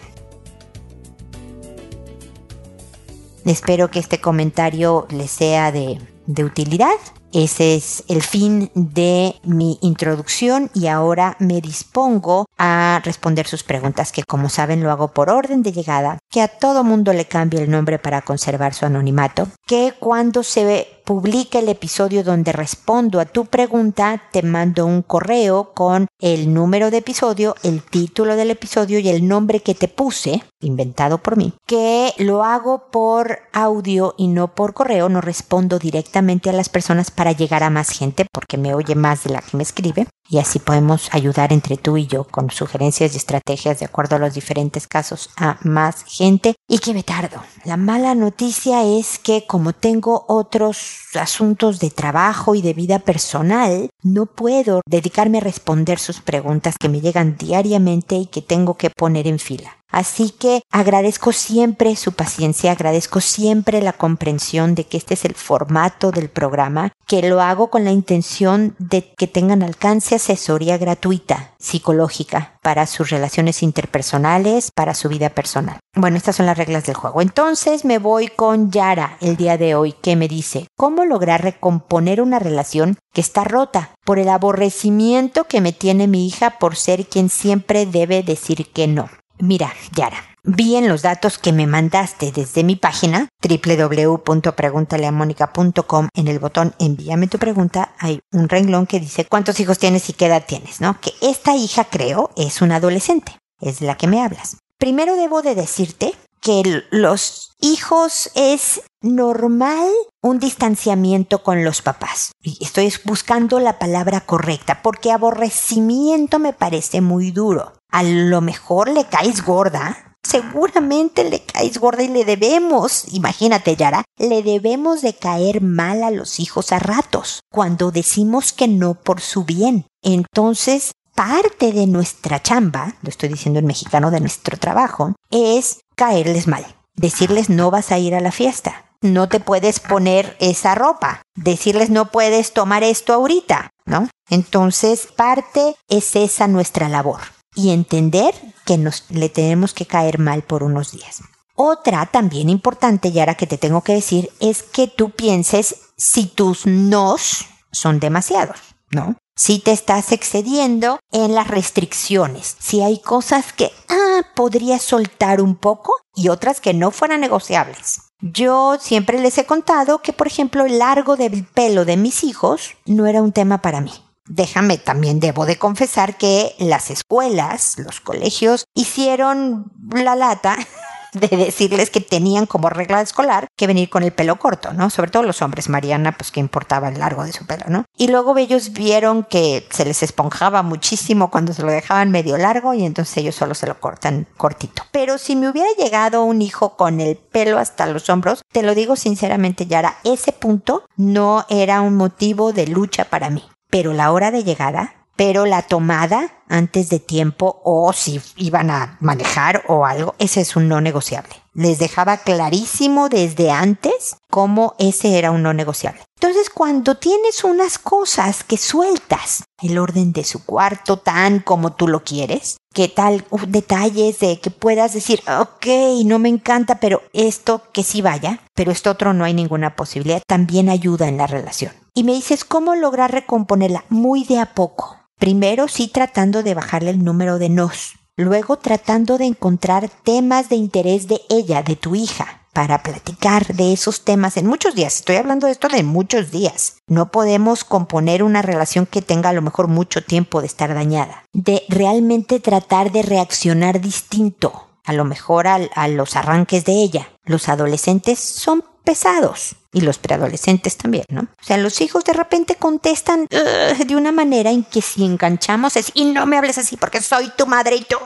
Espero 3.46 3.92
que 3.92 4.00
este 4.00 4.20
comentario 4.20 5.06
les 5.08 5.30
sea 5.30 5.70
de, 5.70 6.00
utilidad. 6.44 6.96
Ese 7.32 7.76
es 7.76 8.02
el 8.08 8.22
fin 8.22 8.72
de 8.74 9.36
mi 9.44 9.78
introducción 9.82 10.68
y 10.74 10.88
ahora 10.88 11.36
me 11.38 11.60
dispongo 11.60 12.46
a 12.58 13.00
responder 13.04 13.46
sus 13.46 13.62
preguntas, 13.62 14.10
que 14.10 14.24
como 14.24 14.48
saben 14.48 14.82
lo 14.82 14.90
hago 14.90 15.12
por 15.12 15.30
orden 15.30 15.62
de 15.62 15.70
llegada, 15.70 16.18
que 16.28 16.40
a 16.40 16.48
todo 16.48 16.82
mundo 16.82 17.12
le 17.12 17.26
cambie 17.26 17.62
el 17.62 17.70
nombre 17.70 18.00
para 18.00 18.22
conservar 18.22 18.74
su 18.74 18.84
anonimato, 18.84 19.46
que 19.64 19.94
cuando 19.96 20.42
se 20.42 20.95
publica 21.06 21.60
el 21.60 21.68
episodio 21.68 22.24
donde 22.24 22.52
respondo 22.52 23.20
a 23.20 23.26
tu 23.26 23.46
pregunta, 23.46 24.24
te 24.32 24.42
mando 24.42 24.84
un 24.84 25.02
correo 25.02 25.72
con 25.72 26.08
el 26.20 26.52
número 26.52 26.90
de 26.90 26.98
episodio, 26.98 27.54
el 27.62 27.80
título 27.80 28.34
del 28.34 28.50
episodio 28.50 28.98
y 28.98 29.08
el 29.08 29.26
nombre 29.26 29.60
que 29.60 29.76
te 29.76 29.86
puse, 29.86 30.42
inventado 30.60 31.18
por 31.18 31.36
mí, 31.36 31.54
que 31.64 32.12
lo 32.18 32.42
hago 32.42 32.90
por 32.90 33.38
audio 33.52 34.16
y 34.18 34.26
no 34.26 34.48
por 34.48 34.74
correo, 34.74 35.08
no 35.08 35.20
respondo 35.20 35.78
directamente 35.78 36.50
a 36.50 36.52
las 36.52 36.68
personas 36.68 37.12
para 37.12 37.30
llegar 37.30 37.62
a 37.62 37.70
más 37.70 37.90
gente 37.90 38.26
porque 38.32 38.58
me 38.58 38.74
oye 38.74 38.96
más 38.96 39.22
de 39.22 39.30
la 39.30 39.42
que 39.42 39.56
me 39.56 39.62
escribe 39.62 40.08
y 40.28 40.38
así 40.38 40.58
podemos 40.58 41.08
ayudar 41.12 41.52
entre 41.52 41.76
tú 41.76 41.96
y 41.96 42.06
yo 42.06 42.24
con 42.24 42.50
sugerencias 42.50 43.14
y 43.14 43.16
estrategias 43.16 43.78
de 43.78 43.86
acuerdo 43.86 44.16
a 44.16 44.18
los 44.18 44.34
diferentes 44.34 44.86
casos 44.86 45.30
a 45.36 45.58
más 45.62 46.04
gente 46.04 46.54
y 46.68 46.78
que 46.78 46.94
me 46.94 47.02
tardo. 47.02 47.42
La 47.64 47.76
mala 47.76 48.14
noticia 48.14 48.82
es 48.84 49.18
que 49.18 49.46
como 49.46 49.72
tengo 49.72 50.24
otros 50.28 51.08
asuntos 51.14 51.78
de 51.80 51.90
trabajo 51.90 52.54
y 52.54 52.62
de 52.62 52.74
vida 52.74 52.98
personal, 52.98 53.90
no 54.02 54.26
puedo 54.26 54.80
dedicarme 54.86 55.38
a 55.38 55.42
responder 55.42 55.98
sus 55.98 56.20
preguntas 56.20 56.76
que 56.78 56.88
me 56.88 57.00
llegan 57.00 57.36
diariamente 57.36 58.16
y 58.16 58.26
que 58.26 58.42
tengo 58.42 58.74
que 58.74 58.90
poner 58.90 59.26
en 59.26 59.38
fila. 59.38 59.76
Así 59.96 60.28
que 60.28 60.60
agradezco 60.70 61.32
siempre 61.32 61.96
su 61.96 62.12
paciencia, 62.12 62.70
agradezco 62.70 63.22
siempre 63.22 63.80
la 63.80 63.94
comprensión 63.94 64.74
de 64.74 64.84
que 64.84 64.98
este 64.98 65.14
es 65.14 65.24
el 65.24 65.34
formato 65.34 66.10
del 66.10 66.28
programa, 66.28 66.92
que 67.06 67.26
lo 67.26 67.40
hago 67.40 67.70
con 67.70 67.86
la 67.86 67.92
intención 67.92 68.76
de 68.78 69.14
que 69.16 69.26
tengan 69.26 69.62
alcance 69.62 70.16
asesoría 70.16 70.76
gratuita, 70.76 71.54
psicológica, 71.58 72.58
para 72.60 72.86
sus 72.86 73.08
relaciones 73.08 73.62
interpersonales, 73.62 74.70
para 74.70 74.92
su 74.92 75.08
vida 75.08 75.30
personal. 75.30 75.78
Bueno, 75.94 76.18
estas 76.18 76.36
son 76.36 76.44
las 76.44 76.58
reglas 76.58 76.84
del 76.84 76.94
juego. 76.94 77.22
Entonces 77.22 77.86
me 77.86 77.98
voy 77.98 78.28
con 78.28 78.70
Yara 78.70 79.16
el 79.22 79.38
día 79.38 79.56
de 79.56 79.76
hoy, 79.76 79.94
que 79.94 80.14
me 80.14 80.28
dice, 80.28 80.66
¿cómo 80.76 81.06
lograr 81.06 81.42
recomponer 81.42 82.20
una 82.20 82.38
relación 82.38 82.98
que 83.14 83.22
está 83.22 83.44
rota 83.44 83.92
por 84.04 84.18
el 84.18 84.28
aborrecimiento 84.28 85.44
que 85.44 85.62
me 85.62 85.72
tiene 85.72 86.06
mi 86.06 86.26
hija 86.26 86.58
por 86.58 86.76
ser 86.76 87.06
quien 87.06 87.30
siempre 87.30 87.86
debe 87.86 88.22
decir 88.22 88.70
que 88.74 88.88
no? 88.88 89.08
Mira, 89.38 89.70
Yara, 89.94 90.16
vi 90.44 90.76
en 90.76 90.88
los 90.88 91.02
datos 91.02 91.36
que 91.36 91.52
me 91.52 91.66
mandaste 91.66 92.32
desde 92.32 92.64
mi 92.64 92.76
página 92.76 93.28
www.preguntaleamónica.com 93.42 96.08
en 96.14 96.28
el 96.28 96.38
botón 96.38 96.74
envíame 96.78 97.28
tu 97.28 97.38
pregunta 97.38 97.92
hay 97.98 98.20
un 98.32 98.48
renglón 98.48 98.86
que 98.86 98.98
dice 98.98 99.26
cuántos 99.26 99.60
hijos 99.60 99.78
tienes 99.78 100.08
y 100.08 100.14
qué 100.14 100.24
edad 100.26 100.46
tienes, 100.46 100.80
¿no? 100.80 100.98
Que 101.00 101.12
esta 101.20 101.54
hija 101.54 101.84
creo 101.84 102.30
es 102.36 102.62
una 102.62 102.76
adolescente, 102.76 103.36
es 103.60 103.82
la 103.82 103.96
que 103.96 104.06
me 104.06 104.22
hablas. 104.22 104.56
Primero 104.78 105.16
debo 105.16 105.42
de 105.42 105.54
decirte 105.54 106.14
que 106.40 106.82
los 106.90 107.52
hijos 107.60 108.30
es 108.34 108.82
normal 109.02 109.88
un 110.22 110.38
distanciamiento 110.38 111.42
con 111.42 111.64
los 111.64 111.82
papás. 111.82 112.32
Estoy 112.60 112.92
buscando 113.04 113.60
la 113.60 113.78
palabra 113.78 114.22
correcta 114.22 114.80
porque 114.82 115.12
aborrecimiento 115.12 116.38
me 116.38 116.52
parece 116.52 117.00
muy 117.00 117.30
duro. 117.30 117.72
A 117.96 118.02
lo 118.02 118.42
mejor 118.42 118.90
le 118.90 119.06
caes 119.06 119.42
gorda. 119.42 120.14
Seguramente 120.22 121.24
le 121.24 121.42
caes 121.42 121.78
gorda 121.78 122.02
y 122.02 122.08
le 122.08 122.26
debemos, 122.26 123.06
imagínate 123.10 123.74
Yara, 123.74 124.04
le 124.18 124.42
debemos 124.42 125.00
de 125.00 125.14
caer 125.14 125.62
mal 125.62 126.02
a 126.02 126.10
los 126.10 126.38
hijos 126.38 126.72
a 126.72 126.78
ratos, 126.78 127.40
cuando 127.50 127.90
decimos 127.92 128.52
que 128.52 128.68
no 128.68 129.00
por 129.00 129.22
su 129.22 129.44
bien. 129.44 129.86
Entonces, 130.02 130.92
parte 131.14 131.72
de 131.72 131.86
nuestra 131.86 132.42
chamba, 132.42 132.96
lo 133.00 133.08
estoy 133.08 133.30
diciendo 133.30 133.60
en 133.60 133.66
mexicano, 133.66 134.10
de 134.10 134.20
nuestro 134.20 134.58
trabajo, 134.58 135.14
es 135.30 135.80
caerles 135.96 136.48
mal. 136.48 136.66
Decirles 136.96 137.48
no 137.48 137.70
vas 137.70 137.92
a 137.92 137.98
ir 137.98 138.14
a 138.14 138.20
la 138.20 138.30
fiesta. 138.30 138.90
No 139.00 139.26
te 139.30 139.40
puedes 139.40 139.80
poner 139.80 140.36
esa 140.38 140.74
ropa. 140.74 141.22
Decirles 141.34 141.88
no 141.88 142.10
puedes 142.10 142.52
tomar 142.52 142.82
esto 142.82 143.14
ahorita, 143.14 143.70
¿no? 143.86 144.10
Entonces, 144.28 145.06
parte 145.06 145.76
es 145.88 146.14
esa 146.14 146.46
nuestra 146.46 146.90
labor. 146.90 147.20
Y 147.56 147.70
entender 147.70 148.34
que 148.64 148.78
nos 148.78 149.10
le 149.10 149.28
tenemos 149.28 149.74
que 149.74 149.86
caer 149.86 150.20
mal 150.20 150.42
por 150.42 150.62
unos 150.62 150.92
días. 150.92 151.22
Otra 151.56 152.06
también 152.06 152.48
importante, 152.48 153.08
y 153.08 153.18
ahora 153.18 153.34
que 153.34 153.48
te 153.48 153.58
tengo 153.58 153.82
que 153.82 153.94
decir, 153.94 154.30
es 154.38 154.62
que 154.62 154.86
tú 154.86 155.10
pienses 155.10 155.74
si 155.96 156.26
tus 156.26 156.66
nos 156.66 157.46
son 157.72 157.98
demasiados, 157.98 158.58
¿no? 158.90 159.16
si 159.36 159.58
te 159.58 159.70
estás 159.70 160.12
excediendo 160.12 160.98
en 161.12 161.34
las 161.34 161.46
restricciones, 161.46 162.56
si 162.58 162.80
hay 162.80 162.98
cosas 162.98 163.52
que 163.52 163.70
ah, 163.90 164.22
podrías 164.34 164.82
soltar 164.82 165.42
un 165.42 165.56
poco 165.56 165.94
y 166.14 166.30
otras 166.30 166.60
que 166.60 166.72
no 166.72 166.90
fueran 166.90 167.20
negociables. 167.20 168.00
Yo 168.20 168.78
siempre 168.80 169.20
les 169.20 169.36
he 169.36 169.44
contado 169.44 170.00
que, 170.00 170.14
por 170.14 170.26
ejemplo, 170.26 170.64
el 170.64 170.78
largo 170.78 171.16
del 171.16 171.44
pelo 171.44 171.84
de 171.84 171.98
mis 171.98 172.24
hijos 172.24 172.70
no 172.86 173.06
era 173.06 173.20
un 173.20 173.32
tema 173.32 173.60
para 173.60 173.82
mí. 173.82 173.92
Déjame, 174.28 174.78
también 174.78 175.20
debo 175.20 175.46
de 175.46 175.58
confesar 175.58 176.16
que 176.16 176.54
las 176.58 176.90
escuelas, 176.90 177.78
los 177.78 178.00
colegios, 178.00 178.66
hicieron 178.74 179.72
la 179.92 180.16
lata 180.16 180.56
de 181.12 181.28
decirles 181.28 181.90
que 181.90 182.00
tenían 182.00 182.46
como 182.46 182.68
regla 182.68 183.00
escolar 183.00 183.46
que 183.56 183.66
venir 183.66 183.88
con 183.88 184.02
el 184.02 184.12
pelo 184.12 184.36
corto, 184.36 184.72
¿no? 184.72 184.90
Sobre 184.90 185.10
todo 185.10 185.22
los 185.22 185.42
hombres, 185.42 185.68
Mariana, 185.68 186.16
pues 186.16 186.30
que 186.30 186.40
importaba 186.40 186.88
el 186.88 186.98
largo 186.98 187.24
de 187.24 187.32
su 187.32 187.46
pelo, 187.46 187.64
¿no? 187.68 187.84
Y 187.96 188.08
luego 188.08 188.36
ellos 188.36 188.72
vieron 188.72 189.24
que 189.24 189.66
se 189.70 189.84
les 189.84 190.02
esponjaba 190.02 190.62
muchísimo 190.62 191.30
cuando 191.30 191.52
se 191.52 191.62
lo 191.62 191.70
dejaban 191.70 192.10
medio 192.10 192.36
largo 192.36 192.74
y 192.74 192.84
entonces 192.84 193.16
ellos 193.18 193.34
solo 193.34 193.54
se 193.54 193.66
lo 193.66 193.80
cortan 193.80 194.26
cortito. 194.36 194.82
Pero 194.92 195.18
si 195.18 195.36
me 195.36 195.48
hubiera 195.48 195.70
llegado 195.78 196.24
un 196.24 196.42
hijo 196.42 196.76
con 196.76 197.00
el 197.00 197.16
pelo 197.16 197.58
hasta 197.58 197.86
los 197.86 198.10
hombros, 198.10 198.42
te 198.52 198.62
lo 198.62 198.74
digo 198.74 198.96
sinceramente, 198.96 199.66
Yara, 199.66 199.96
ese 200.04 200.32
punto 200.32 200.84
no 200.96 201.46
era 201.48 201.80
un 201.80 201.96
motivo 201.96 202.52
de 202.52 202.66
lucha 202.66 203.04
para 203.04 203.30
mí. 203.30 203.42
Pero 203.70 203.92
la 203.92 204.12
hora 204.12 204.30
de 204.30 204.44
llegada 204.44 204.96
pero 205.16 205.46
la 205.46 205.62
tomada 205.62 206.30
antes 206.48 206.90
de 206.90 207.00
tiempo 207.00 207.60
o 207.64 207.92
si 207.92 208.20
iban 208.36 208.70
a 208.70 208.98
manejar 209.00 209.64
o 209.66 209.86
algo, 209.86 210.14
ese 210.18 210.42
es 210.42 210.54
un 210.56 210.68
no 210.68 210.80
negociable. 210.80 211.34
Les 211.56 211.78
dejaba 211.78 212.18
clarísimo 212.18 213.08
desde 213.08 213.50
antes 213.50 214.16
cómo 214.30 214.74
ese 214.78 215.18
era 215.18 215.30
un 215.30 215.42
no 215.42 215.54
negociable. 215.54 216.02
Entonces, 216.20 216.50
cuando 216.50 216.96
tienes 216.96 217.44
unas 217.44 217.78
cosas 217.78 218.44
que 218.44 218.58
sueltas, 218.58 219.44
el 219.62 219.78
orden 219.78 220.12
de 220.12 220.24
su 220.24 220.44
cuarto 220.44 220.98
tan 220.98 221.40
como 221.40 221.72
tú 221.72 221.88
lo 221.88 222.04
quieres, 222.04 222.58
que 222.74 222.88
tal 222.88 223.24
detalles 223.48 224.18
de 224.18 224.38
que 224.38 224.50
puedas 224.50 224.92
decir, 224.92 225.22
ok, 225.40 225.66
no 226.04 226.18
me 226.18 226.28
encanta, 226.28 226.78
pero 226.78 227.00
esto 227.14 227.62
que 227.72 227.82
sí 227.82 228.02
vaya, 228.02 228.40
pero 228.54 228.70
esto 228.70 228.90
otro 228.90 229.14
no 229.14 229.24
hay 229.24 229.32
ninguna 229.32 229.76
posibilidad, 229.76 230.22
también 230.26 230.68
ayuda 230.68 231.08
en 231.08 231.16
la 231.16 231.26
relación. 231.26 231.72
Y 231.94 232.04
me 232.04 232.12
dices, 232.12 232.44
¿cómo 232.44 232.74
lograr 232.74 233.12
recomponerla? 233.12 233.86
Muy 233.88 234.24
de 234.24 234.40
a 234.40 234.54
poco 234.54 234.96
Primero 235.18 235.66
sí 235.66 235.88
tratando 235.88 236.42
de 236.42 236.52
bajarle 236.52 236.90
el 236.90 237.02
número 237.02 237.38
de 237.38 237.48
nos. 237.48 237.94
Luego 238.18 238.56
tratando 238.56 239.18
de 239.18 239.26
encontrar 239.26 239.90
temas 239.90 240.48
de 240.48 240.56
interés 240.56 241.06
de 241.06 241.20
ella, 241.28 241.62
de 241.62 241.76
tu 241.76 241.94
hija. 241.94 242.42
para 242.54 242.82
platicar 242.82 243.54
de 243.54 243.74
esos 243.74 244.02
temas 244.02 244.38
en 244.38 244.46
muchos 244.46 244.74
días. 244.74 244.96
Estoy 244.96 245.16
hablando 245.16 245.46
de 245.46 245.52
esto 245.52 245.68
de 245.68 245.82
muchos 245.82 246.30
días. 246.30 246.78
No 246.86 247.10
podemos 247.10 247.64
componer 247.64 248.22
una 248.22 248.40
relación 248.40 248.86
que 248.86 249.02
tenga 249.02 249.28
a 249.28 249.34
lo 249.34 249.42
mejor 249.42 249.68
mucho 249.68 250.02
tiempo 250.02 250.40
de 250.40 250.46
estar 250.46 250.72
dañada. 250.72 251.22
De 251.34 251.64
realmente 251.68 252.40
tratar 252.40 252.92
de 252.92 253.02
reaccionar 253.02 253.82
distinto, 253.82 254.68
a 254.84 254.94
lo 254.94 255.04
mejor 255.04 255.46
a, 255.48 255.88
los 255.88 256.16
arranques 256.16 256.64
de 256.64 256.72
ella. 256.72 257.10
Los 257.26 257.50
adolescentes 257.50 258.20
son 258.20 258.64
pesados. 258.86 259.56
Y 259.72 259.82
los 259.82 259.98
preadolescentes 259.98 260.78
también, 260.78 261.04
¿no? 261.10 261.22
O 261.22 261.44
sea, 261.44 261.58
los 261.58 261.82
hijos 261.82 262.04
de 262.04 262.14
repente 262.14 262.54
contestan 262.54 263.26
de 263.28 263.96
una 263.96 264.12
manera 264.12 264.50
en 264.50 264.64
que 264.64 264.80
si 264.80 265.04
enganchamos 265.04 265.76
es, 265.76 265.90
y 265.92 266.06
no 266.06 266.24
me 266.24 266.38
hables 266.38 266.56
así 266.56 266.78
porque 266.78 267.02
soy 267.02 267.30
tu 267.36 267.46
madre 267.46 267.76
y 267.76 267.84
tú... 267.84 267.96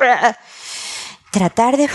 tratar 1.30 1.76
de 1.76 1.88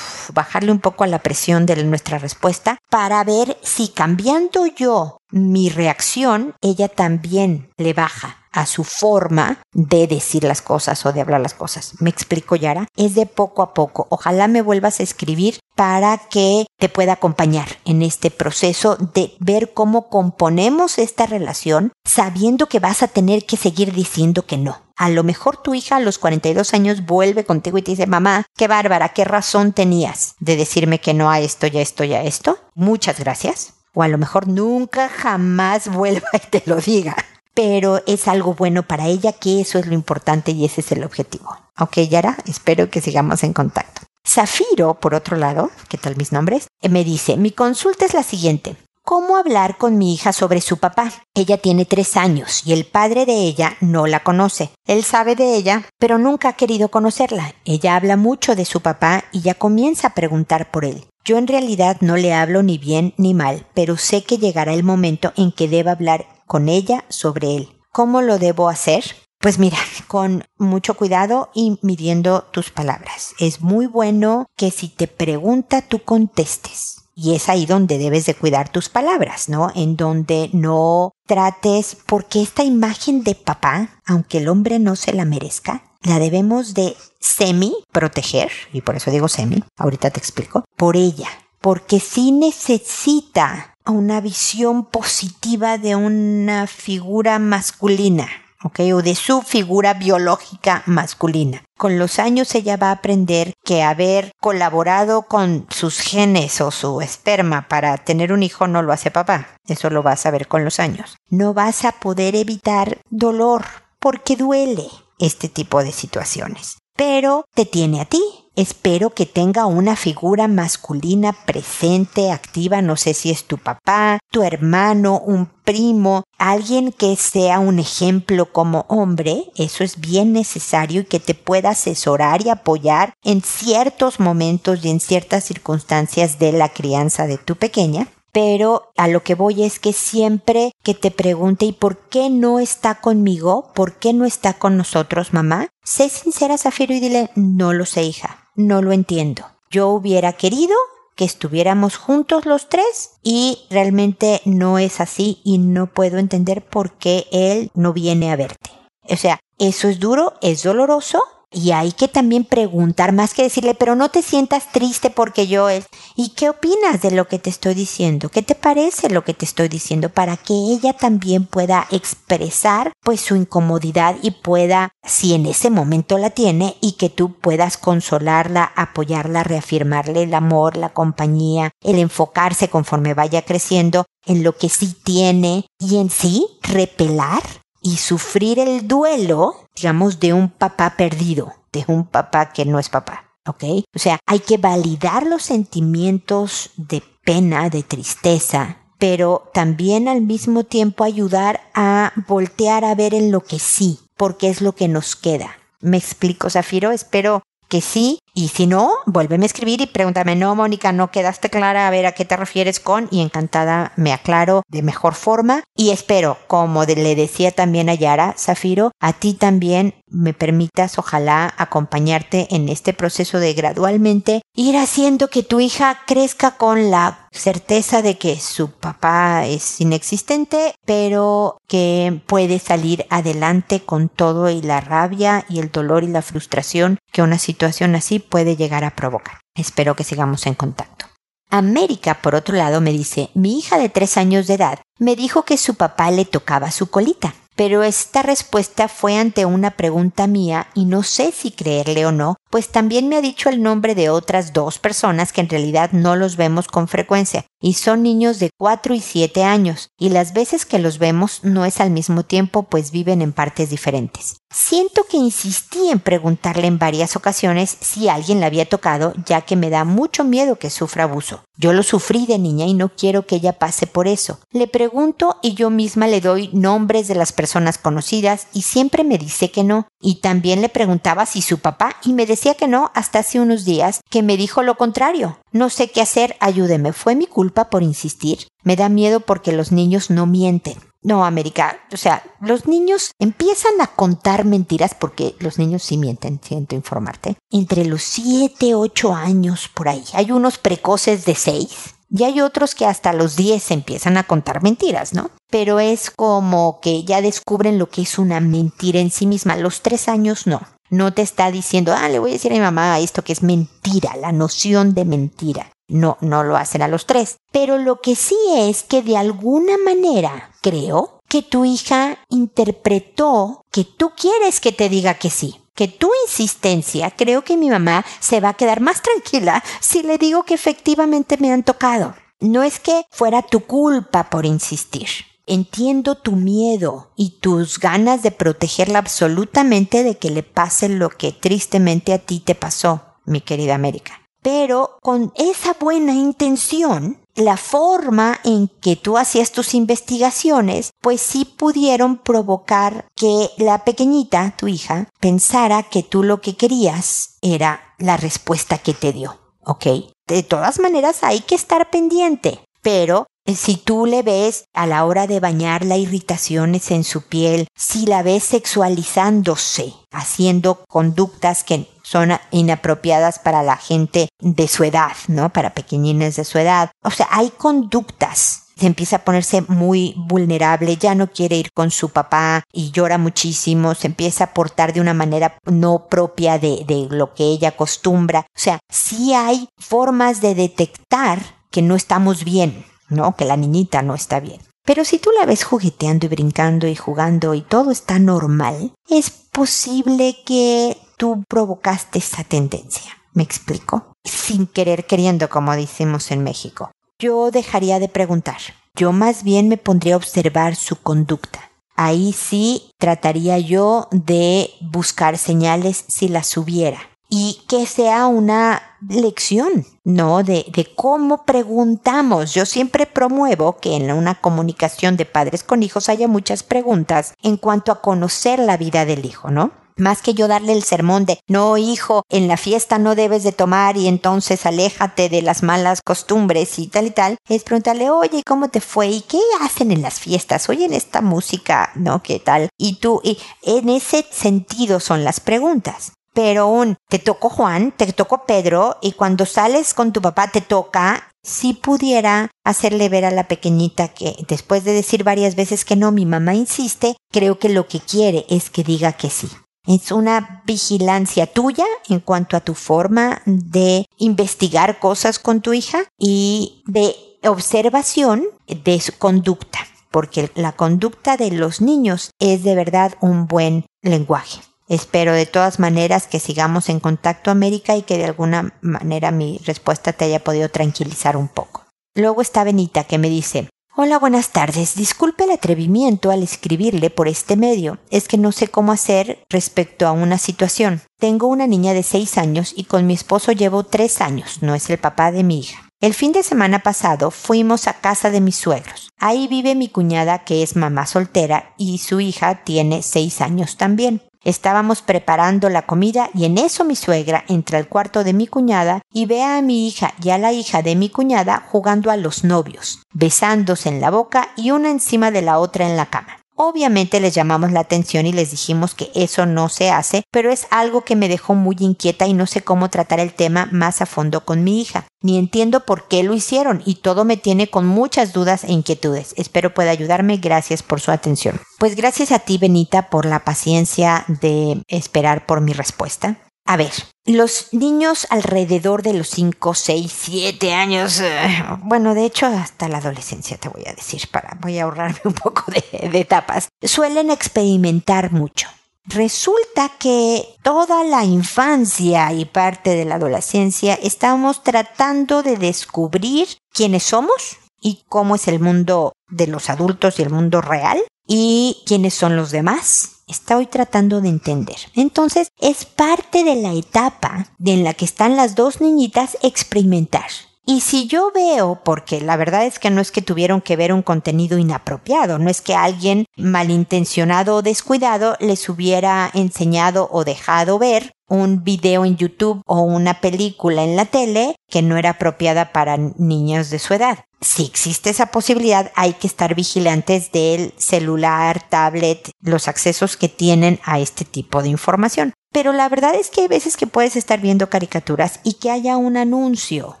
bajarle 0.33 0.71
un 0.71 0.79
poco 0.79 1.05
a 1.05 1.07
la 1.07 1.19
presión 1.19 1.65
de 1.65 1.81
nuestra 1.83 2.17
respuesta 2.17 2.77
para 2.89 3.23
ver 3.23 3.57
si 3.63 3.87
cambiando 3.87 4.65
yo 4.65 5.17
mi 5.29 5.69
reacción, 5.69 6.53
ella 6.61 6.89
también 6.89 7.69
le 7.77 7.93
baja 7.93 8.40
a 8.51 8.65
su 8.65 8.83
forma 8.83 9.59
de 9.73 10.07
decir 10.07 10.43
las 10.43 10.61
cosas 10.61 11.05
o 11.05 11.13
de 11.13 11.21
hablar 11.21 11.41
las 11.41 11.53
cosas. 11.53 11.93
¿Me 11.99 12.09
explico, 12.09 12.55
Yara? 12.55 12.87
Es 12.95 13.15
de 13.15 13.25
poco 13.25 13.61
a 13.61 13.73
poco. 13.73 14.07
Ojalá 14.09 14.47
me 14.47 14.61
vuelvas 14.61 14.99
a 14.99 15.03
escribir 15.03 15.59
para 15.75 16.17
que 16.17 16.65
te 16.77 16.89
pueda 16.89 17.13
acompañar 17.13 17.67
en 17.85 18.01
este 18.01 18.29
proceso 18.29 18.97
de 19.13 19.33
ver 19.39 19.73
cómo 19.73 20.09
componemos 20.09 20.97
esta 20.97 21.25
relación 21.25 21.91
sabiendo 22.03 22.67
que 22.67 22.79
vas 22.79 23.03
a 23.03 23.07
tener 23.07 23.45
que 23.45 23.57
seguir 23.57 23.93
diciendo 23.93 24.45
que 24.45 24.57
no. 24.57 24.81
A 24.97 25.09
lo 25.09 25.23
mejor 25.23 25.57
tu 25.57 25.73
hija 25.73 25.95
a 25.95 25.99
los 25.99 26.19
42 26.19 26.73
años 26.73 27.05
vuelve 27.05 27.45
contigo 27.45 27.77
y 27.77 27.81
te 27.81 27.91
dice, 27.91 28.05
mamá, 28.05 28.45
qué 28.55 28.67
bárbara, 28.67 29.09
qué 29.09 29.23
razón 29.25 29.73
tenías 29.73 30.35
de 30.39 30.55
decirme 30.57 30.99
que 30.99 31.13
no 31.13 31.31
a 31.31 31.39
esto, 31.39 31.65
ya 31.65 31.81
esto, 31.81 32.03
ya 32.03 32.21
esto. 32.21 32.59
Muchas 32.75 33.19
gracias. 33.19 33.73
O 33.93 34.03
a 34.03 34.07
lo 34.07 34.17
mejor 34.17 34.47
nunca 34.47 35.09
jamás 35.09 35.87
vuelva 35.87 36.27
y 36.33 36.49
te 36.49 36.63
lo 36.65 36.75
diga 36.75 37.15
pero 37.53 38.01
es 38.07 38.27
algo 38.27 38.53
bueno 38.53 38.83
para 38.83 39.07
ella, 39.07 39.33
que 39.33 39.61
eso 39.61 39.79
es 39.79 39.87
lo 39.87 39.93
importante 39.93 40.51
y 40.51 40.65
ese 40.65 40.81
es 40.81 40.91
el 40.91 41.03
objetivo. 41.03 41.55
Ok, 41.79 41.99
Yara, 42.09 42.37
espero 42.45 42.89
que 42.89 43.01
sigamos 43.01 43.43
en 43.43 43.53
contacto. 43.53 44.01
Zafiro, 44.27 44.95
por 44.95 45.15
otro 45.15 45.35
lado, 45.37 45.71
¿qué 45.89 45.97
tal 45.97 46.15
mis 46.15 46.31
nombres? 46.31 46.67
Eh, 46.81 46.89
me 46.89 47.03
dice, 47.03 47.37
mi 47.37 47.51
consulta 47.51 48.05
es 48.05 48.13
la 48.13 48.23
siguiente. 48.23 48.75
¿Cómo 49.03 49.35
hablar 49.35 49.79
con 49.79 49.97
mi 49.97 50.13
hija 50.13 50.31
sobre 50.31 50.61
su 50.61 50.77
papá? 50.77 51.11
Ella 51.33 51.57
tiene 51.57 51.85
tres 51.85 52.15
años 52.15 52.61
y 52.65 52.73
el 52.73 52.85
padre 52.85 53.25
de 53.25 53.33
ella 53.33 53.75
no 53.81 54.05
la 54.05 54.21
conoce. 54.21 54.69
Él 54.85 55.03
sabe 55.03 55.35
de 55.35 55.55
ella, 55.55 55.83
pero 55.97 56.19
nunca 56.19 56.49
ha 56.49 56.53
querido 56.53 56.89
conocerla. 56.89 57.55
Ella 57.65 57.95
habla 57.95 58.15
mucho 58.15 58.55
de 58.55 58.63
su 58.63 58.81
papá 58.81 59.23
y 59.31 59.41
ya 59.41 59.55
comienza 59.55 60.09
a 60.09 60.13
preguntar 60.13 60.69
por 60.69 60.85
él. 60.85 61.07
Yo 61.25 61.37
en 61.37 61.47
realidad 61.47 61.97
no 62.01 62.15
le 62.15 62.33
hablo 62.33 62.61
ni 62.61 62.77
bien 62.77 63.15
ni 63.17 63.33
mal, 63.33 63.65
pero 63.73 63.97
sé 63.97 64.23
que 64.23 64.37
llegará 64.37 64.73
el 64.73 64.83
momento 64.83 65.33
en 65.35 65.51
que 65.51 65.67
deba 65.67 65.91
hablar 65.91 66.27
con 66.51 66.67
ella 66.67 67.05
sobre 67.07 67.55
él. 67.55 67.69
¿Cómo 67.93 68.21
lo 68.21 68.37
debo 68.37 68.67
hacer? 68.67 69.05
Pues 69.39 69.57
mira, 69.57 69.77
con 70.09 70.43
mucho 70.57 70.95
cuidado 70.95 71.49
y 71.53 71.79
midiendo 71.81 72.41
tus 72.51 72.71
palabras. 72.71 73.33
Es 73.39 73.61
muy 73.61 73.85
bueno 73.85 74.47
que 74.57 74.69
si 74.69 74.89
te 74.89 75.07
pregunta 75.07 75.81
tú 75.81 76.03
contestes. 76.03 77.05
Y 77.15 77.35
es 77.35 77.47
ahí 77.47 77.65
donde 77.65 77.97
debes 77.97 78.25
de 78.25 78.35
cuidar 78.35 78.67
tus 78.67 78.89
palabras, 78.89 79.47
¿no? 79.47 79.71
En 79.75 79.95
donde 79.95 80.49
no 80.51 81.13
trates, 81.25 81.95
porque 82.05 82.41
esta 82.41 82.65
imagen 82.65 83.23
de 83.23 83.35
papá, 83.35 84.01
aunque 84.05 84.39
el 84.39 84.49
hombre 84.49 84.77
no 84.77 84.97
se 84.97 85.13
la 85.13 85.23
merezca, 85.23 85.95
la 86.03 86.19
debemos 86.19 86.73
de 86.73 86.97
semi 87.21 87.73
proteger, 87.93 88.51
y 88.73 88.81
por 88.81 88.97
eso 88.97 89.09
digo 89.09 89.29
semi, 89.29 89.63
ahorita 89.77 90.09
te 90.09 90.19
explico, 90.19 90.65
por 90.75 90.97
ella, 90.97 91.29
porque 91.61 92.01
sí 92.01 92.33
necesita 92.33 93.70
una 93.91 94.21
visión 94.21 94.85
positiva 94.85 95.77
de 95.77 95.95
una 95.95 96.67
figura 96.67 97.39
masculina, 97.39 98.27
¿ok? 98.63 98.79
O 98.93 99.01
de 99.01 99.15
su 99.15 99.41
figura 99.41 99.93
biológica 99.93 100.83
masculina. 100.85 101.63
Con 101.77 101.99
los 101.99 102.19
años 102.19 102.53
ella 102.55 102.77
va 102.77 102.89
a 102.89 102.93
aprender 102.93 103.53
que 103.63 103.83
haber 103.83 104.31
colaborado 104.39 105.23
con 105.23 105.65
sus 105.69 105.99
genes 105.99 106.61
o 106.61 106.71
su 106.71 107.01
esperma 107.01 107.67
para 107.67 107.97
tener 107.97 108.33
un 108.33 108.43
hijo 108.43 108.67
no 108.67 108.81
lo 108.81 108.93
hace 108.93 109.11
papá. 109.11 109.47
Eso 109.67 109.89
lo 109.89 110.03
vas 110.03 110.25
a 110.25 110.31
ver 110.31 110.47
con 110.47 110.63
los 110.63 110.79
años. 110.79 111.17
No 111.29 111.53
vas 111.53 111.85
a 111.85 111.91
poder 111.91 112.35
evitar 112.35 112.99
dolor 113.09 113.65
porque 113.99 114.35
duele 114.35 114.87
este 115.19 115.49
tipo 115.49 115.83
de 115.83 115.91
situaciones. 115.91 116.80
Pero 117.01 117.45
te 117.55 117.65
tiene 117.65 117.99
a 117.99 118.05
ti, 118.05 118.21
Espero 118.55 119.11
que 119.11 119.25
tenga 119.25 119.65
una 119.65 119.95
figura 119.95 120.49
masculina 120.49 121.31
presente, 121.31 122.31
activa, 122.31 122.81
no 122.81 122.97
sé 122.97 123.13
si 123.13 123.31
es 123.31 123.45
tu 123.45 123.57
papá, 123.57 124.19
tu 124.29 124.43
hermano, 124.43 125.21
un 125.25 125.47
primo, 125.63 126.25
alguien 126.37 126.91
que 126.91 127.15
sea 127.15 127.59
un 127.59 127.79
ejemplo 127.79 128.51
como 128.51 128.85
hombre, 128.89 129.45
eso 129.55 129.85
es 129.85 130.01
bien 130.01 130.33
necesario 130.33 131.01
y 131.01 131.05
que 131.05 131.21
te 131.21 131.33
pueda 131.33 131.69
asesorar 131.69 132.45
y 132.45 132.49
apoyar 132.49 133.13
en 133.23 133.41
ciertos 133.41 134.19
momentos 134.19 134.83
y 134.83 134.89
en 134.89 134.99
ciertas 134.99 135.45
circunstancias 135.45 136.39
de 136.39 136.51
la 136.51 136.67
crianza 136.67 137.25
de 137.25 137.37
tu 137.37 137.55
pequeña 137.55 138.09
pero 138.31 138.91
a 138.97 139.07
lo 139.07 139.23
que 139.23 139.35
voy 139.35 139.63
es 139.63 139.79
que 139.79 139.93
siempre 139.93 140.73
que 140.83 140.93
te 140.93 141.11
pregunte 141.11 141.65
¿y 141.65 141.71
por 141.71 141.97
qué 142.09 142.29
no 142.29 142.59
está 142.59 142.95
conmigo? 143.01 143.71
¿Por 143.73 143.95
qué 143.95 144.13
no 144.13 144.25
está 144.25 144.53
con 144.53 144.77
nosotros, 144.77 145.33
mamá? 145.33 145.69
Sé 145.83 146.09
sincera, 146.09 146.57
Zafiro, 146.57 146.93
y 146.93 146.99
dile, 146.99 147.29
no 147.35 147.73
lo 147.73 147.85
sé, 147.85 148.03
hija, 148.03 148.49
no 148.55 148.81
lo 148.81 148.91
entiendo. 148.91 149.45
Yo 149.69 149.89
hubiera 149.89 150.33
querido 150.33 150.75
que 151.15 151.25
estuviéramos 151.25 151.97
juntos 151.97 152.45
los 152.45 152.69
tres 152.69 153.11
y 153.23 153.65
realmente 153.69 154.41
no 154.45 154.79
es 154.79 154.99
así 154.99 155.39
y 155.43 155.57
no 155.57 155.87
puedo 155.87 156.17
entender 156.17 156.65
por 156.65 156.93
qué 156.93 157.27
él 157.31 157.71
no 157.73 157.93
viene 157.93 158.31
a 158.31 158.35
verte. 158.35 158.71
O 159.09 159.17
sea, 159.17 159.39
eso 159.59 159.89
es 159.89 159.99
duro, 159.99 160.33
es 160.41 160.63
doloroso, 160.63 161.21
y 161.51 161.71
hay 161.71 161.91
que 161.91 162.07
también 162.07 162.45
preguntar 162.45 163.11
más 163.11 163.33
que 163.33 163.43
decirle, 163.43 163.75
pero 163.75 163.95
no 163.95 164.09
te 164.09 164.21
sientas 164.21 164.71
triste 164.71 165.09
porque 165.09 165.47
yo 165.47 165.69
es. 165.69 165.85
¿Y 166.15 166.29
qué 166.29 166.49
opinas 166.49 167.01
de 167.01 167.11
lo 167.11 167.27
que 167.27 167.39
te 167.39 167.49
estoy 167.49 167.73
diciendo? 167.73 168.29
¿Qué 168.29 168.41
te 168.41 168.55
parece 168.55 169.09
lo 169.09 169.23
que 169.23 169.33
te 169.33 169.45
estoy 169.45 169.67
diciendo? 169.67 170.09
Para 170.09 170.37
que 170.37 170.53
ella 170.53 170.93
también 170.93 171.45
pueda 171.45 171.87
expresar 171.91 172.93
pues 173.01 173.19
su 173.19 173.35
incomodidad 173.35 174.15
y 174.21 174.31
pueda, 174.31 174.89
si 175.03 175.33
en 175.33 175.45
ese 175.45 175.69
momento 175.69 176.17
la 176.17 176.29
tiene, 176.29 176.77
y 176.79 176.93
que 176.93 177.09
tú 177.09 177.33
puedas 177.33 177.77
consolarla, 177.77 178.71
apoyarla, 178.75 179.43
reafirmarle 179.43 180.23
el 180.23 180.33
amor, 180.33 180.77
la 180.77 180.89
compañía, 180.89 181.71
el 181.81 181.99
enfocarse 181.99 182.69
conforme 182.69 183.13
vaya 183.13 183.41
creciendo 183.41 184.05
en 184.25 184.43
lo 184.43 184.55
que 184.55 184.69
sí 184.69 184.95
tiene 185.03 185.65
y 185.79 185.97
en 185.97 186.09
sí 186.09 186.47
repelar 186.61 187.41
y 187.81 187.97
sufrir 187.97 188.59
el 188.59 188.87
duelo, 188.87 189.55
digamos, 189.75 190.19
de 190.19 190.33
un 190.33 190.49
papá 190.49 190.95
perdido, 190.95 191.53
de 191.71 191.83
un 191.87 192.05
papá 192.05 192.51
que 192.53 192.65
no 192.65 192.79
es 192.79 192.89
papá. 192.89 193.27
¿Ok? 193.47 193.63
O 193.95 193.99
sea, 193.99 194.19
hay 194.27 194.39
que 194.39 194.57
validar 194.57 195.25
los 195.25 195.41
sentimientos 195.41 196.69
de 196.77 197.01
pena, 197.25 197.69
de 197.69 197.81
tristeza, 197.81 198.77
pero 198.99 199.49
también 199.51 200.07
al 200.07 200.21
mismo 200.21 200.63
tiempo 200.63 201.03
ayudar 201.03 201.61
a 201.73 202.13
voltear 202.27 202.85
a 202.85 202.93
ver 202.93 203.15
en 203.15 203.31
lo 203.31 203.41
que 203.41 203.57
sí, 203.57 203.99
porque 204.15 204.49
es 204.49 204.61
lo 204.61 204.73
que 204.73 204.87
nos 204.87 205.15
queda. 205.15 205.57
Me 205.79 205.97
explico, 205.97 206.51
Zafiro, 206.51 206.91
espero 206.91 207.41
que 207.67 207.81
sí, 207.81 208.19
y 208.33 208.47
si 208.49 208.65
no, 208.65 208.91
vuélveme 209.05 209.45
a 209.45 209.47
escribir 209.47 209.81
y 209.81 209.87
pregúntame, 209.87 210.35
no, 210.35 210.55
Mónica, 210.55 210.91
no 210.91 211.11
quedaste 211.11 211.49
clara, 211.49 211.87
a 211.87 211.91
ver 211.91 212.05
a 212.05 212.13
qué 212.13 212.25
te 212.25 212.37
refieres 212.37 212.79
con, 212.79 213.07
y 213.11 213.21
encantada 213.21 213.91
me 213.97 214.13
aclaro 214.13 214.63
de 214.69 214.81
mejor 214.81 215.15
forma. 215.15 215.63
Y 215.75 215.91
espero, 215.91 216.37
como 216.47 216.85
le 216.85 217.15
decía 217.15 217.51
también 217.51 217.89
a 217.89 217.93
Yara, 217.93 218.35
Zafiro, 218.37 218.91
a 219.01 219.13
ti 219.13 219.33
también 219.33 219.95
me 220.07 220.33
permitas, 220.33 220.97
ojalá, 220.97 221.53
acompañarte 221.57 222.47
en 222.55 222.69
este 222.69 222.93
proceso 222.93 223.39
de 223.39 223.53
gradualmente 223.53 224.41
ir 224.55 224.77
haciendo 224.77 225.29
que 225.29 225.43
tu 225.43 225.59
hija 225.59 225.99
crezca 226.05 226.51
con 226.51 226.91
la 226.91 227.20
certeza 227.31 228.01
de 228.01 228.17
que 228.17 228.39
su 228.39 228.71
papá 228.71 229.45
es 229.45 229.81
inexistente, 229.81 230.75
pero 230.85 231.57
que 231.67 232.21
puede 232.27 232.59
salir 232.59 233.05
adelante 233.09 233.81
con 233.81 234.09
todo 234.09 234.49
y 234.49 234.61
la 234.61 234.81
rabia 234.81 235.45
y 235.49 235.59
el 235.59 235.71
dolor 235.71 236.03
y 236.03 236.07
la 236.07 236.21
frustración 236.21 236.97
que 237.11 237.21
una 237.21 237.39
situación 237.39 237.95
así 237.95 238.19
puede 238.19 238.55
llegar 238.55 238.83
a 238.83 238.95
provocar. 238.95 239.39
Espero 239.55 239.95
que 239.95 240.03
sigamos 240.03 240.45
en 240.45 240.55
contacto. 240.55 241.05
América, 241.49 242.21
por 242.21 242.33
otro 242.35 242.55
lado, 242.55 242.79
me 242.79 242.91
dice, 242.91 243.29
mi 243.33 243.59
hija 243.59 243.77
de 243.77 243.89
tres 243.89 244.17
años 244.17 244.47
de 244.47 244.53
edad 244.53 244.79
me 244.99 245.17
dijo 245.17 245.43
que 245.43 245.57
su 245.57 245.75
papá 245.75 246.09
le 246.09 246.23
tocaba 246.23 246.71
su 246.71 246.89
colita, 246.89 247.33
pero 247.61 247.83
esta 247.83 248.23
respuesta 248.23 248.87
fue 248.87 249.19
ante 249.19 249.45
una 249.45 249.69
pregunta 249.69 250.25
mía 250.25 250.65
y 250.73 250.85
no 250.85 251.03
sé 251.03 251.31
si 251.31 251.51
creerle 251.51 252.07
o 252.07 252.11
no, 252.11 252.37
pues 252.49 252.69
también 252.69 253.07
me 253.07 253.17
ha 253.17 253.21
dicho 253.21 253.49
el 253.49 253.61
nombre 253.61 253.93
de 253.93 254.09
otras 254.09 254.51
dos 254.51 254.79
personas 254.79 255.31
que 255.31 255.41
en 255.41 255.49
realidad 255.49 255.91
no 255.91 256.15
los 256.15 256.37
vemos 256.37 256.67
con 256.67 256.87
frecuencia. 256.87 257.45
Y 257.61 257.73
son 257.73 258.03
niños 258.03 258.39
de 258.39 258.49
4 258.57 258.93
y 258.95 258.99
7 258.99 259.43
años, 259.43 259.89
y 259.97 260.09
las 260.09 260.33
veces 260.33 260.65
que 260.65 260.79
los 260.79 260.97
vemos 260.97 261.39
no 261.43 261.63
es 261.63 261.79
al 261.79 261.91
mismo 261.91 262.23
tiempo, 262.23 262.63
pues 262.63 262.91
viven 262.91 263.21
en 263.21 263.31
partes 263.31 263.69
diferentes. 263.69 264.37
Siento 264.53 265.05
que 265.09 265.15
insistí 265.15 265.89
en 265.89 265.99
preguntarle 265.99 266.67
en 266.67 266.77
varias 266.77 267.15
ocasiones 267.15 267.77
si 267.79 268.09
alguien 268.09 268.41
la 268.41 268.47
había 268.47 268.67
tocado, 268.67 269.13
ya 269.25 269.41
que 269.41 269.55
me 269.55 269.69
da 269.69 269.85
mucho 269.85 270.25
miedo 270.25 270.57
que 270.57 270.69
sufra 270.69 271.03
abuso. 271.03 271.43
Yo 271.57 271.71
lo 271.71 271.83
sufrí 271.83 272.25
de 272.25 272.39
niña 272.39 272.65
y 272.65 272.73
no 272.73 272.89
quiero 272.89 273.25
que 273.25 273.35
ella 273.35 273.53
pase 273.53 273.87
por 273.87 274.07
eso. 274.07 274.39
Le 274.51 274.67
pregunto 274.67 275.37
y 275.41 275.53
yo 275.53 275.69
misma 275.69 276.07
le 276.07 276.19
doy 276.19 276.49
nombres 276.53 277.07
de 277.07 277.15
las 277.15 277.31
personas 277.31 277.77
conocidas 277.77 278.47
y 278.51 278.63
siempre 278.63 279.03
me 279.03 279.17
dice 279.17 279.51
que 279.51 279.63
no. 279.63 279.87
Y 280.01 280.15
también 280.15 280.61
le 280.61 280.69
preguntaba 280.69 281.25
si 281.25 281.41
su 281.41 281.59
papá 281.59 281.95
y 282.03 282.13
me 282.13 282.25
decía 282.25 282.55
que 282.55 282.67
no 282.67 282.91
hasta 282.95 283.19
hace 283.19 283.39
unos 283.39 283.63
días 283.63 284.01
que 284.09 284.23
me 284.23 284.35
dijo 284.35 284.63
lo 284.63 284.75
contrario. 284.75 285.37
No 285.51 285.69
sé 285.69 285.91
qué 285.91 286.01
hacer, 286.01 286.35
ayúdeme. 286.39 286.93
¿Fue 286.93 287.15
mi 287.15 287.27
culpa 287.27 287.50
por 287.51 287.83
insistir? 287.83 288.47
Me 288.63 288.75
da 288.75 288.89
miedo 288.89 289.19
porque 289.19 289.51
los 289.51 289.71
niños 289.71 290.09
no 290.09 290.25
mienten. 290.25 290.77
No, 291.03 291.25
América, 291.25 291.79
o 291.91 291.97
sea, 291.97 292.23
los 292.39 292.67
niños 292.67 293.11
empiezan 293.17 293.81
a 293.81 293.87
contar 293.87 294.45
mentiras 294.45 294.95
porque 294.97 295.35
los 295.39 295.57
niños 295.57 295.81
sí 295.81 295.97
mienten, 295.97 296.39
siento 296.43 296.75
informarte. 296.75 297.37
Entre 297.49 297.85
los 297.85 298.03
7, 298.03 298.75
8 298.75 299.15
años 299.15 299.67
por 299.73 299.89
ahí. 299.89 300.03
Hay 300.13 300.31
unos 300.31 300.59
precoces 300.59 301.25
de 301.25 301.33
6 301.33 301.95
y 302.11 302.23
hay 302.23 302.41
otros 302.41 302.75
que 302.75 302.85
hasta 302.85 303.13
los 303.13 303.35
10 303.35 303.71
empiezan 303.71 304.17
a 304.17 304.23
contar 304.23 304.61
mentiras, 304.61 305.13
¿no? 305.13 305.31
Pero 305.49 305.79
es 305.79 306.11
como 306.11 306.79
que 306.81 307.03
ya 307.03 307.21
descubren 307.21 307.79
lo 307.79 307.89
que 307.89 308.03
es 308.03 308.19
una 308.19 308.39
mentira 308.39 308.99
en 308.99 309.09
sí 309.09 309.25
misma. 309.25 309.55
Los 309.55 309.81
3 309.81 310.07
años 310.07 310.45
no. 310.45 310.61
No 310.91 311.13
te 311.13 311.21
está 311.21 311.49
diciendo, 311.51 311.95
ah, 311.97 312.09
le 312.09 312.19
voy 312.19 312.31
a 312.31 312.33
decir 312.33 312.51
a 312.51 312.55
mi 312.55 312.61
mamá 312.61 312.99
esto 312.99 313.23
que 313.23 313.31
es 313.31 313.41
mentira, 313.41 314.17
la 314.17 314.33
noción 314.33 314.93
de 314.93 315.05
mentira. 315.05 315.71
No, 315.91 316.17
no 316.21 316.45
lo 316.45 316.55
hacen 316.55 316.81
a 316.81 316.87
los 316.87 317.05
tres. 317.05 317.39
Pero 317.51 317.77
lo 317.77 317.99
que 317.99 318.15
sí 318.15 318.37
es 318.55 318.81
que 318.81 319.01
de 319.01 319.17
alguna 319.17 319.77
manera, 319.77 320.51
creo, 320.61 321.19
que 321.27 321.41
tu 321.41 321.65
hija 321.65 322.17
interpretó 322.29 323.65
que 323.71 323.83
tú 323.83 324.13
quieres 324.15 324.61
que 324.61 324.71
te 324.71 324.87
diga 324.87 325.15
que 325.15 325.29
sí. 325.29 325.59
Que 325.75 325.89
tu 325.89 326.09
insistencia, 326.25 327.11
creo 327.11 327.43
que 327.43 327.57
mi 327.57 327.69
mamá 327.69 328.05
se 328.21 328.39
va 328.39 328.49
a 328.49 328.53
quedar 328.53 328.79
más 328.79 329.01
tranquila 329.01 329.61
si 329.81 330.01
le 330.01 330.17
digo 330.17 330.43
que 330.43 330.53
efectivamente 330.53 331.35
me 331.37 331.51
han 331.51 331.63
tocado. 331.63 332.15
No 332.39 332.63
es 332.63 332.79
que 332.79 333.03
fuera 333.11 333.41
tu 333.41 333.59
culpa 333.61 334.29
por 334.29 334.45
insistir. 334.45 335.09
Entiendo 335.45 336.15
tu 336.15 336.33
miedo 336.33 337.11
y 337.17 337.39
tus 337.41 337.79
ganas 337.79 338.23
de 338.23 338.31
protegerla 338.31 338.99
absolutamente 338.99 340.03
de 340.03 340.17
que 340.17 340.29
le 340.31 340.43
pase 340.43 340.87
lo 340.87 341.09
que 341.09 341.33
tristemente 341.33 342.13
a 342.13 342.19
ti 342.19 342.39
te 342.39 342.55
pasó, 342.55 343.17
mi 343.25 343.41
querida 343.41 343.75
América 343.75 344.20
pero 344.41 344.97
con 345.01 345.31
esa 345.35 345.75
buena 345.79 346.13
intención, 346.13 347.21
la 347.35 347.57
forma 347.57 348.39
en 348.43 348.67
que 348.67 348.95
tú 348.95 349.17
hacías 349.17 349.51
tus 349.51 349.73
investigaciones, 349.73 350.91
pues 351.01 351.21
sí 351.21 351.45
pudieron 351.45 352.17
provocar 352.17 353.05
que 353.15 353.49
la 353.57 353.83
pequeñita, 353.83 354.55
tu 354.57 354.67
hija, 354.67 355.07
pensara 355.19 355.83
que 355.83 356.03
tú 356.03 356.23
lo 356.23 356.41
que 356.41 356.55
querías 356.55 357.37
era 357.41 357.81
la 357.97 358.17
respuesta 358.17 358.77
que 358.77 358.93
te 358.93 359.13
dio. 359.13 359.39
¿Ok? 359.63 359.85
De 360.27 360.43
todas 360.43 360.79
maneras 360.79 361.19
hay 361.23 361.41
que 361.41 361.55
estar 361.55 361.89
pendiente, 361.89 362.59
pero 362.81 363.27
eh, 363.45 363.55
si 363.55 363.75
tú 363.75 364.05
le 364.05 364.23
ves 364.23 364.65
a 364.73 364.85
la 364.85 365.05
hora 365.05 365.27
de 365.27 365.39
bañarla 365.39 365.97
irritaciones 365.97 366.91
en 366.91 367.03
su 367.03 367.23
piel, 367.23 367.67
si 367.75 368.05
la 368.05 368.23
ves 368.23 368.43
sexualizándose, 368.43 369.93
haciendo 370.11 370.83
conductas 370.87 371.63
que 371.63 371.87
son 372.11 372.31
inapropiadas 372.51 373.39
para 373.39 373.63
la 373.63 373.77
gente 373.77 374.27
de 374.39 374.67
su 374.67 374.83
edad, 374.83 375.13
¿no? 375.27 375.53
Para 375.53 375.73
pequeñines 375.73 376.35
de 376.35 376.43
su 376.43 376.57
edad. 376.57 376.91
O 377.03 377.11
sea, 377.11 377.27
hay 377.31 377.49
conductas 377.51 378.61
se 378.81 378.87
empieza 378.87 379.17
a 379.17 379.23
ponerse 379.23 379.61
muy 379.67 380.15
vulnerable, 380.17 380.97
ya 380.97 381.13
no 381.13 381.27
quiere 381.27 381.55
ir 381.55 381.71
con 381.71 381.91
su 381.91 382.09
papá 382.09 382.63
y 382.73 382.89
llora 382.89 383.19
muchísimo, 383.19 383.93
se 383.93 384.07
empieza 384.07 384.45
a 384.45 384.53
portar 384.55 384.91
de 384.91 385.01
una 385.01 385.13
manera 385.13 385.55
no 385.65 386.07
propia 386.07 386.57
de, 386.57 386.83
de 386.87 387.07
lo 387.11 387.35
que 387.35 387.43
ella 387.43 387.69
acostumbra. 387.69 388.39
O 388.39 388.59
sea, 388.59 388.79
sí 388.89 389.35
hay 389.35 389.69
formas 389.77 390.41
de 390.41 390.55
detectar 390.55 391.39
que 391.69 391.83
no 391.83 391.95
estamos 391.95 392.43
bien, 392.43 392.83
¿no? 393.07 393.35
Que 393.35 393.45
la 393.45 393.55
niñita 393.55 394.01
no 394.01 394.15
está 394.15 394.39
bien. 394.39 394.61
Pero 394.83 395.05
si 395.05 395.19
tú 395.19 395.29
la 395.39 395.45
ves 395.45 395.63
jugueteando 395.63 396.25
y 396.25 396.29
brincando 396.29 396.87
y 396.87 396.95
jugando 396.95 397.53
y 397.53 397.61
todo 397.61 397.91
está 397.91 398.17
normal, 398.17 398.93
es 399.07 399.29
posible 399.29 400.37
que 400.43 400.97
tú 401.21 401.45
provocaste 401.47 402.17
esa 402.17 402.43
tendencia. 402.43 403.15
¿Me 403.33 403.43
explico? 403.43 404.15
Sin 404.23 404.65
querer 404.65 405.05
queriendo, 405.05 405.51
como 405.51 405.75
decimos 405.75 406.31
en 406.31 406.43
México. 406.43 406.89
Yo 407.19 407.51
dejaría 407.51 407.99
de 407.99 408.09
preguntar. 408.09 408.57
Yo 408.95 409.11
más 409.11 409.43
bien 409.43 409.67
me 409.67 409.77
pondría 409.77 410.15
a 410.15 410.17
observar 410.17 410.75
su 410.75 410.95
conducta. 410.95 411.69
Ahí 411.95 412.33
sí 412.33 412.89
trataría 412.97 413.59
yo 413.59 414.07
de 414.09 414.71
buscar 414.81 415.37
señales 415.37 416.05
si 416.07 416.27
las 416.27 416.57
hubiera. 416.57 416.97
Y 417.29 417.61
que 417.69 417.85
sea 417.85 418.25
una 418.25 418.81
lección, 419.07 419.85
¿no? 420.03 420.41
De, 420.41 420.65
de 420.73 420.87
cómo 420.95 421.45
preguntamos. 421.45 422.51
Yo 422.55 422.65
siempre 422.65 423.05
promuevo 423.05 423.77
que 423.77 423.95
en 423.95 424.11
una 424.11 424.41
comunicación 424.41 425.17
de 425.17 425.25
padres 425.27 425.63
con 425.63 425.83
hijos 425.83 426.09
haya 426.09 426.27
muchas 426.27 426.63
preguntas 426.63 427.35
en 427.43 427.57
cuanto 427.57 427.91
a 427.91 428.01
conocer 428.01 428.57
la 428.57 428.75
vida 428.75 429.05
del 429.05 429.23
hijo, 429.23 429.51
¿no? 429.51 429.71
Más 429.97 430.21
que 430.21 430.33
yo 430.33 430.47
darle 430.47 430.73
el 430.73 430.83
sermón 430.83 431.25
de, 431.25 431.39
no, 431.47 431.77
hijo, 431.77 432.23
en 432.29 432.47
la 432.47 432.57
fiesta 432.57 432.97
no 432.97 433.15
debes 433.15 433.43
de 433.43 433.51
tomar 433.51 433.97
y 433.97 434.07
entonces 434.07 434.65
aléjate 434.65 435.29
de 435.29 435.41
las 435.41 435.63
malas 435.63 436.01
costumbres 436.03 436.79
y 436.79 436.87
tal 436.87 437.07
y 437.07 437.11
tal, 437.11 437.37
es 437.47 437.63
preguntarle, 437.63 438.09
oye, 438.09 438.43
¿cómo 438.45 438.69
te 438.69 438.81
fue? 438.81 439.07
¿Y 439.07 439.21
qué 439.21 439.39
hacen 439.61 439.91
en 439.91 440.01
las 440.01 440.19
fiestas? 440.19 440.69
Oyen 440.69 440.93
esta 440.93 441.21
música, 441.21 441.91
¿no? 441.95 442.21
¿Qué 442.23 442.39
tal? 442.39 442.69
Y 442.77 442.95
tú, 442.95 443.21
y 443.23 443.37
en 443.63 443.89
ese 443.89 444.25
sentido 444.31 444.99
son 444.99 445.23
las 445.23 445.39
preguntas. 445.39 446.13
Pero 446.33 446.67
un, 446.67 446.95
te 447.09 447.19
tocó 447.19 447.49
Juan, 447.49 447.91
te 447.91 448.11
tocó 448.13 448.45
Pedro, 448.45 448.97
y 449.01 449.11
cuando 449.13 449.45
sales 449.45 449.93
con 449.93 450.13
tu 450.13 450.21
papá 450.21 450.47
te 450.47 450.61
toca, 450.61 451.29
si 451.43 451.73
pudiera 451.73 452.51
hacerle 452.63 453.09
ver 453.09 453.25
a 453.25 453.31
la 453.31 453.47
pequeñita 453.47 454.09
que 454.09 454.35
después 454.47 454.83
de 454.83 454.93
decir 454.93 455.23
varias 455.23 455.55
veces 455.55 455.83
que 455.83 455.95
no, 455.95 456.11
mi 456.11 456.25
mamá 456.25 456.53
insiste, 456.53 457.17
creo 457.31 457.59
que 457.59 457.69
lo 457.69 457.87
que 457.87 457.99
quiere 457.99 458.45
es 458.49 458.69
que 458.69 458.83
diga 458.83 459.13
que 459.13 459.29
sí. 459.29 459.49
Es 459.87 460.11
una 460.11 460.61
vigilancia 460.65 461.47
tuya 461.47 461.85
en 462.07 462.19
cuanto 462.19 462.55
a 462.55 462.61
tu 462.61 462.75
forma 462.75 463.41
de 463.45 464.05
investigar 464.17 464.99
cosas 464.99 465.39
con 465.39 465.61
tu 465.61 465.73
hija 465.73 466.03
y 466.19 466.83
de 466.85 467.15
observación 467.43 468.43
de 468.67 468.99
su 468.99 469.17
conducta, 469.17 469.79
porque 470.11 470.51
la 470.53 470.73
conducta 470.73 471.35
de 471.35 471.51
los 471.51 471.81
niños 471.81 472.29
es 472.39 472.63
de 472.63 472.75
verdad 472.75 473.15
un 473.21 473.47
buen 473.47 473.85
lenguaje. 474.03 474.61
Espero 474.87 475.33
de 475.33 475.45
todas 475.45 475.79
maneras 475.79 476.27
que 476.27 476.39
sigamos 476.39 476.89
en 476.89 476.99
contacto 476.99 477.49
América 477.49 477.95
y 477.95 478.03
que 478.03 478.17
de 478.17 478.25
alguna 478.25 478.73
manera 478.81 479.31
mi 479.31 479.57
respuesta 479.65 480.13
te 480.13 480.25
haya 480.25 480.43
podido 480.43 480.69
tranquilizar 480.69 481.37
un 481.37 481.47
poco. 481.47 481.85
Luego 482.13 482.41
está 482.41 482.63
Benita 482.63 483.05
que 483.05 483.17
me 483.17 483.29
dice, 483.29 483.69
Hola, 483.93 484.19
buenas 484.19 484.51
tardes. 484.51 484.95
Disculpe 484.95 485.43
el 485.43 485.51
atrevimiento 485.51 486.31
al 486.31 486.43
escribirle 486.43 487.09
por 487.09 487.27
este 487.27 487.57
medio. 487.57 487.99
Es 488.09 488.29
que 488.29 488.37
no 488.37 488.53
sé 488.53 488.69
cómo 488.69 488.93
hacer 488.93 489.43
respecto 489.49 490.07
a 490.07 490.13
una 490.13 490.37
situación. 490.37 491.01
Tengo 491.19 491.47
una 491.47 491.67
niña 491.67 491.93
de 491.93 492.01
seis 492.01 492.37
años 492.37 492.73
y 492.73 492.85
con 492.85 493.05
mi 493.05 493.13
esposo 493.13 493.51
llevo 493.51 493.83
tres 493.83 494.21
años. 494.21 494.59
No 494.61 494.75
es 494.75 494.89
el 494.89 494.97
papá 494.97 495.33
de 495.33 495.43
mi 495.43 495.59
hija. 495.59 495.89
El 495.99 496.13
fin 496.13 496.31
de 496.31 496.41
semana 496.41 496.79
pasado 496.79 497.31
fuimos 497.31 497.87
a 497.87 497.99
casa 497.99 498.31
de 498.31 498.39
mis 498.39 498.55
suegros. 498.55 499.09
Ahí 499.19 499.49
vive 499.49 499.75
mi 499.75 499.89
cuñada 499.89 500.45
que 500.45 500.63
es 500.63 500.77
mamá 500.77 501.05
soltera 501.05 501.73
y 501.77 501.97
su 501.97 502.21
hija 502.21 502.63
tiene 502.63 503.01
seis 503.01 503.41
años 503.41 503.75
también. 503.75 504.21
Estábamos 504.43 505.03
preparando 505.03 505.69
la 505.69 505.83
comida 505.83 506.31
y 506.33 506.45
en 506.45 506.57
eso 506.57 506.83
mi 506.83 506.95
suegra 506.95 507.45
entra 507.47 507.77
al 507.77 507.87
cuarto 507.87 508.23
de 508.23 508.33
mi 508.33 508.47
cuñada 508.47 509.01
y 509.13 509.27
ve 509.27 509.43
a 509.43 509.61
mi 509.61 509.87
hija 509.87 510.13
y 510.21 510.31
a 510.31 510.39
la 510.39 510.51
hija 510.51 510.81
de 510.81 510.95
mi 510.95 511.09
cuñada 511.09 511.63
jugando 511.69 512.09
a 512.09 512.17
los 512.17 512.43
novios, 512.43 513.03
besándose 513.13 513.89
en 513.89 514.01
la 514.01 514.09
boca 514.09 514.49
y 514.57 514.71
una 514.71 514.89
encima 514.89 515.29
de 515.29 515.43
la 515.43 515.59
otra 515.59 515.87
en 515.87 515.95
la 515.95 516.07
cama. 516.07 516.40
Obviamente 516.55 517.19
les 517.19 517.33
llamamos 517.33 517.71
la 517.71 517.79
atención 517.79 518.25
y 518.25 518.33
les 518.33 518.51
dijimos 518.51 518.93
que 518.93 519.09
eso 519.15 519.45
no 519.45 519.69
se 519.69 519.89
hace, 519.89 520.23
pero 520.31 520.51
es 520.51 520.67
algo 520.69 521.01
que 521.01 521.15
me 521.15 521.29
dejó 521.29 521.55
muy 521.55 521.75
inquieta 521.79 522.27
y 522.27 522.33
no 522.33 522.45
sé 522.45 522.61
cómo 522.61 522.89
tratar 522.89 523.19
el 523.19 523.33
tema 523.33 523.67
más 523.71 524.01
a 524.01 524.05
fondo 524.05 524.45
con 524.45 524.63
mi 524.63 524.81
hija. 524.81 525.07
Ni 525.21 525.37
entiendo 525.37 525.85
por 525.85 526.07
qué 526.07 526.23
lo 526.23 526.33
hicieron 526.33 526.81
y 526.85 526.95
todo 526.95 527.25
me 527.25 527.37
tiene 527.37 527.67
con 527.67 527.85
muchas 527.87 528.33
dudas 528.33 528.63
e 528.63 528.73
inquietudes. 528.73 529.33
Espero 529.37 529.73
pueda 529.73 529.91
ayudarme. 529.91 530.37
Gracias 530.37 530.83
por 530.83 530.99
su 530.99 531.11
atención. 531.11 531.61
Pues 531.79 531.95
gracias 531.95 532.31
a 532.31 532.39
ti, 532.39 532.57
Benita, 532.57 533.09
por 533.09 533.25
la 533.25 533.43
paciencia 533.43 534.25
de 534.27 534.81
esperar 534.87 535.45
por 535.45 535.61
mi 535.61 535.73
respuesta. 535.73 536.37
A 536.65 536.77
ver, 536.77 536.91
los 537.25 537.67
niños 537.71 538.27
alrededor 538.29 539.03
de 539.03 539.13
los 539.13 539.29
5, 539.29 539.73
6, 539.73 540.13
7 540.15 540.73
años, 540.73 541.19
eh, 541.19 541.63
bueno, 541.83 542.13
de 542.13 542.25
hecho 542.25 542.45
hasta 542.45 542.87
la 542.87 542.99
adolescencia 542.99 543.57
te 543.57 543.69
voy 543.69 543.83
a 543.87 543.93
decir, 543.93 544.21
para, 544.31 544.57
voy 544.61 544.79
a 544.79 544.83
ahorrarme 544.83 545.19
un 545.25 545.33
poco 545.33 545.65
de, 545.71 546.09
de 546.09 546.19
etapas, 546.19 546.69
suelen 546.83 547.31
experimentar 547.31 548.31
mucho. 548.31 548.67
Resulta 549.05 549.89
que 549.97 550.55
toda 550.61 551.03
la 551.03 551.25
infancia 551.25 552.31
y 552.33 552.45
parte 552.45 552.91
de 552.91 553.05
la 553.05 553.15
adolescencia 553.15 553.95
estamos 553.95 554.63
tratando 554.63 555.41
de 555.41 555.57
descubrir 555.57 556.47
quiénes 556.71 557.03
somos 557.03 557.57
y 557.81 558.03
cómo 558.07 558.35
es 558.35 558.47
el 558.47 558.59
mundo 558.59 559.13
de 559.27 559.47
los 559.47 559.69
adultos 559.71 560.19
y 560.19 560.21
el 560.21 560.29
mundo 560.29 560.61
real 560.61 561.01
y 561.27 561.81
quiénes 561.85 562.13
son 562.13 562.35
los 562.35 562.51
demás. 562.51 563.20
Estoy 563.31 563.65
tratando 563.65 564.19
de 564.19 564.27
entender. 564.27 564.75
Entonces, 564.93 565.53
es 565.61 565.85
parte 565.85 566.43
de 566.43 566.55
la 566.55 566.73
etapa 566.73 567.47
en 567.63 567.85
la 567.85 567.93
que 567.93 568.03
están 568.03 568.35
las 568.35 568.55
dos 568.55 568.81
niñitas 568.81 569.37
experimentar. 569.41 570.29
Y 570.73 570.79
si 570.79 571.05
yo 571.05 571.33
veo, 571.35 571.81
porque 571.83 572.21
la 572.21 572.37
verdad 572.37 572.65
es 572.65 572.79
que 572.79 572.89
no 572.89 573.01
es 573.01 573.11
que 573.11 573.21
tuvieron 573.21 573.59
que 573.59 573.75
ver 573.75 573.91
un 573.91 574.01
contenido 574.01 574.57
inapropiado, 574.57 575.37
no 575.37 575.49
es 575.49 575.59
que 575.59 575.75
alguien 575.75 576.27
malintencionado 576.37 577.57
o 577.57 577.61
descuidado 577.61 578.37
les 578.39 578.69
hubiera 578.69 579.29
enseñado 579.33 580.07
o 580.13 580.23
dejado 580.23 580.79
ver 580.79 581.11
un 581.27 581.65
video 581.65 582.05
en 582.05 582.15
YouTube 582.15 582.61
o 582.65 582.83
una 582.83 583.19
película 583.19 583.83
en 583.83 583.97
la 583.97 584.05
tele 584.05 584.55
que 584.69 584.81
no 584.81 584.95
era 584.95 585.09
apropiada 585.09 585.73
para 585.73 585.97
niños 585.97 586.69
de 586.69 586.79
su 586.79 586.93
edad. 586.93 587.19
Si 587.41 587.65
existe 587.65 588.09
esa 588.09 588.27
posibilidad, 588.27 588.93
hay 588.95 589.11
que 589.11 589.27
estar 589.27 589.55
vigilantes 589.55 590.31
del 590.31 590.73
celular, 590.77 591.67
tablet, 591.67 592.31
los 592.39 592.69
accesos 592.69 593.17
que 593.17 593.27
tienen 593.27 593.81
a 593.83 593.99
este 593.99 594.23
tipo 594.23 594.63
de 594.63 594.69
información. 594.69 595.33
Pero 595.51 595.73
la 595.73 595.89
verdad 595.89 596.15
es 596.15 596.29
que 596.29 596.41
hay 596.41 596.47
veces 596.47 596.77
que 596.77 596.87
puedes 596.87 597.17
estar 597.17 597.41
viendo 597.41 597.69
caricaturas 597.69 598.39
y 598.45 598.53
que 598.53 598.71
haya 598.71 598.95
un 598.95 599.17
anuncio 599.17 600.00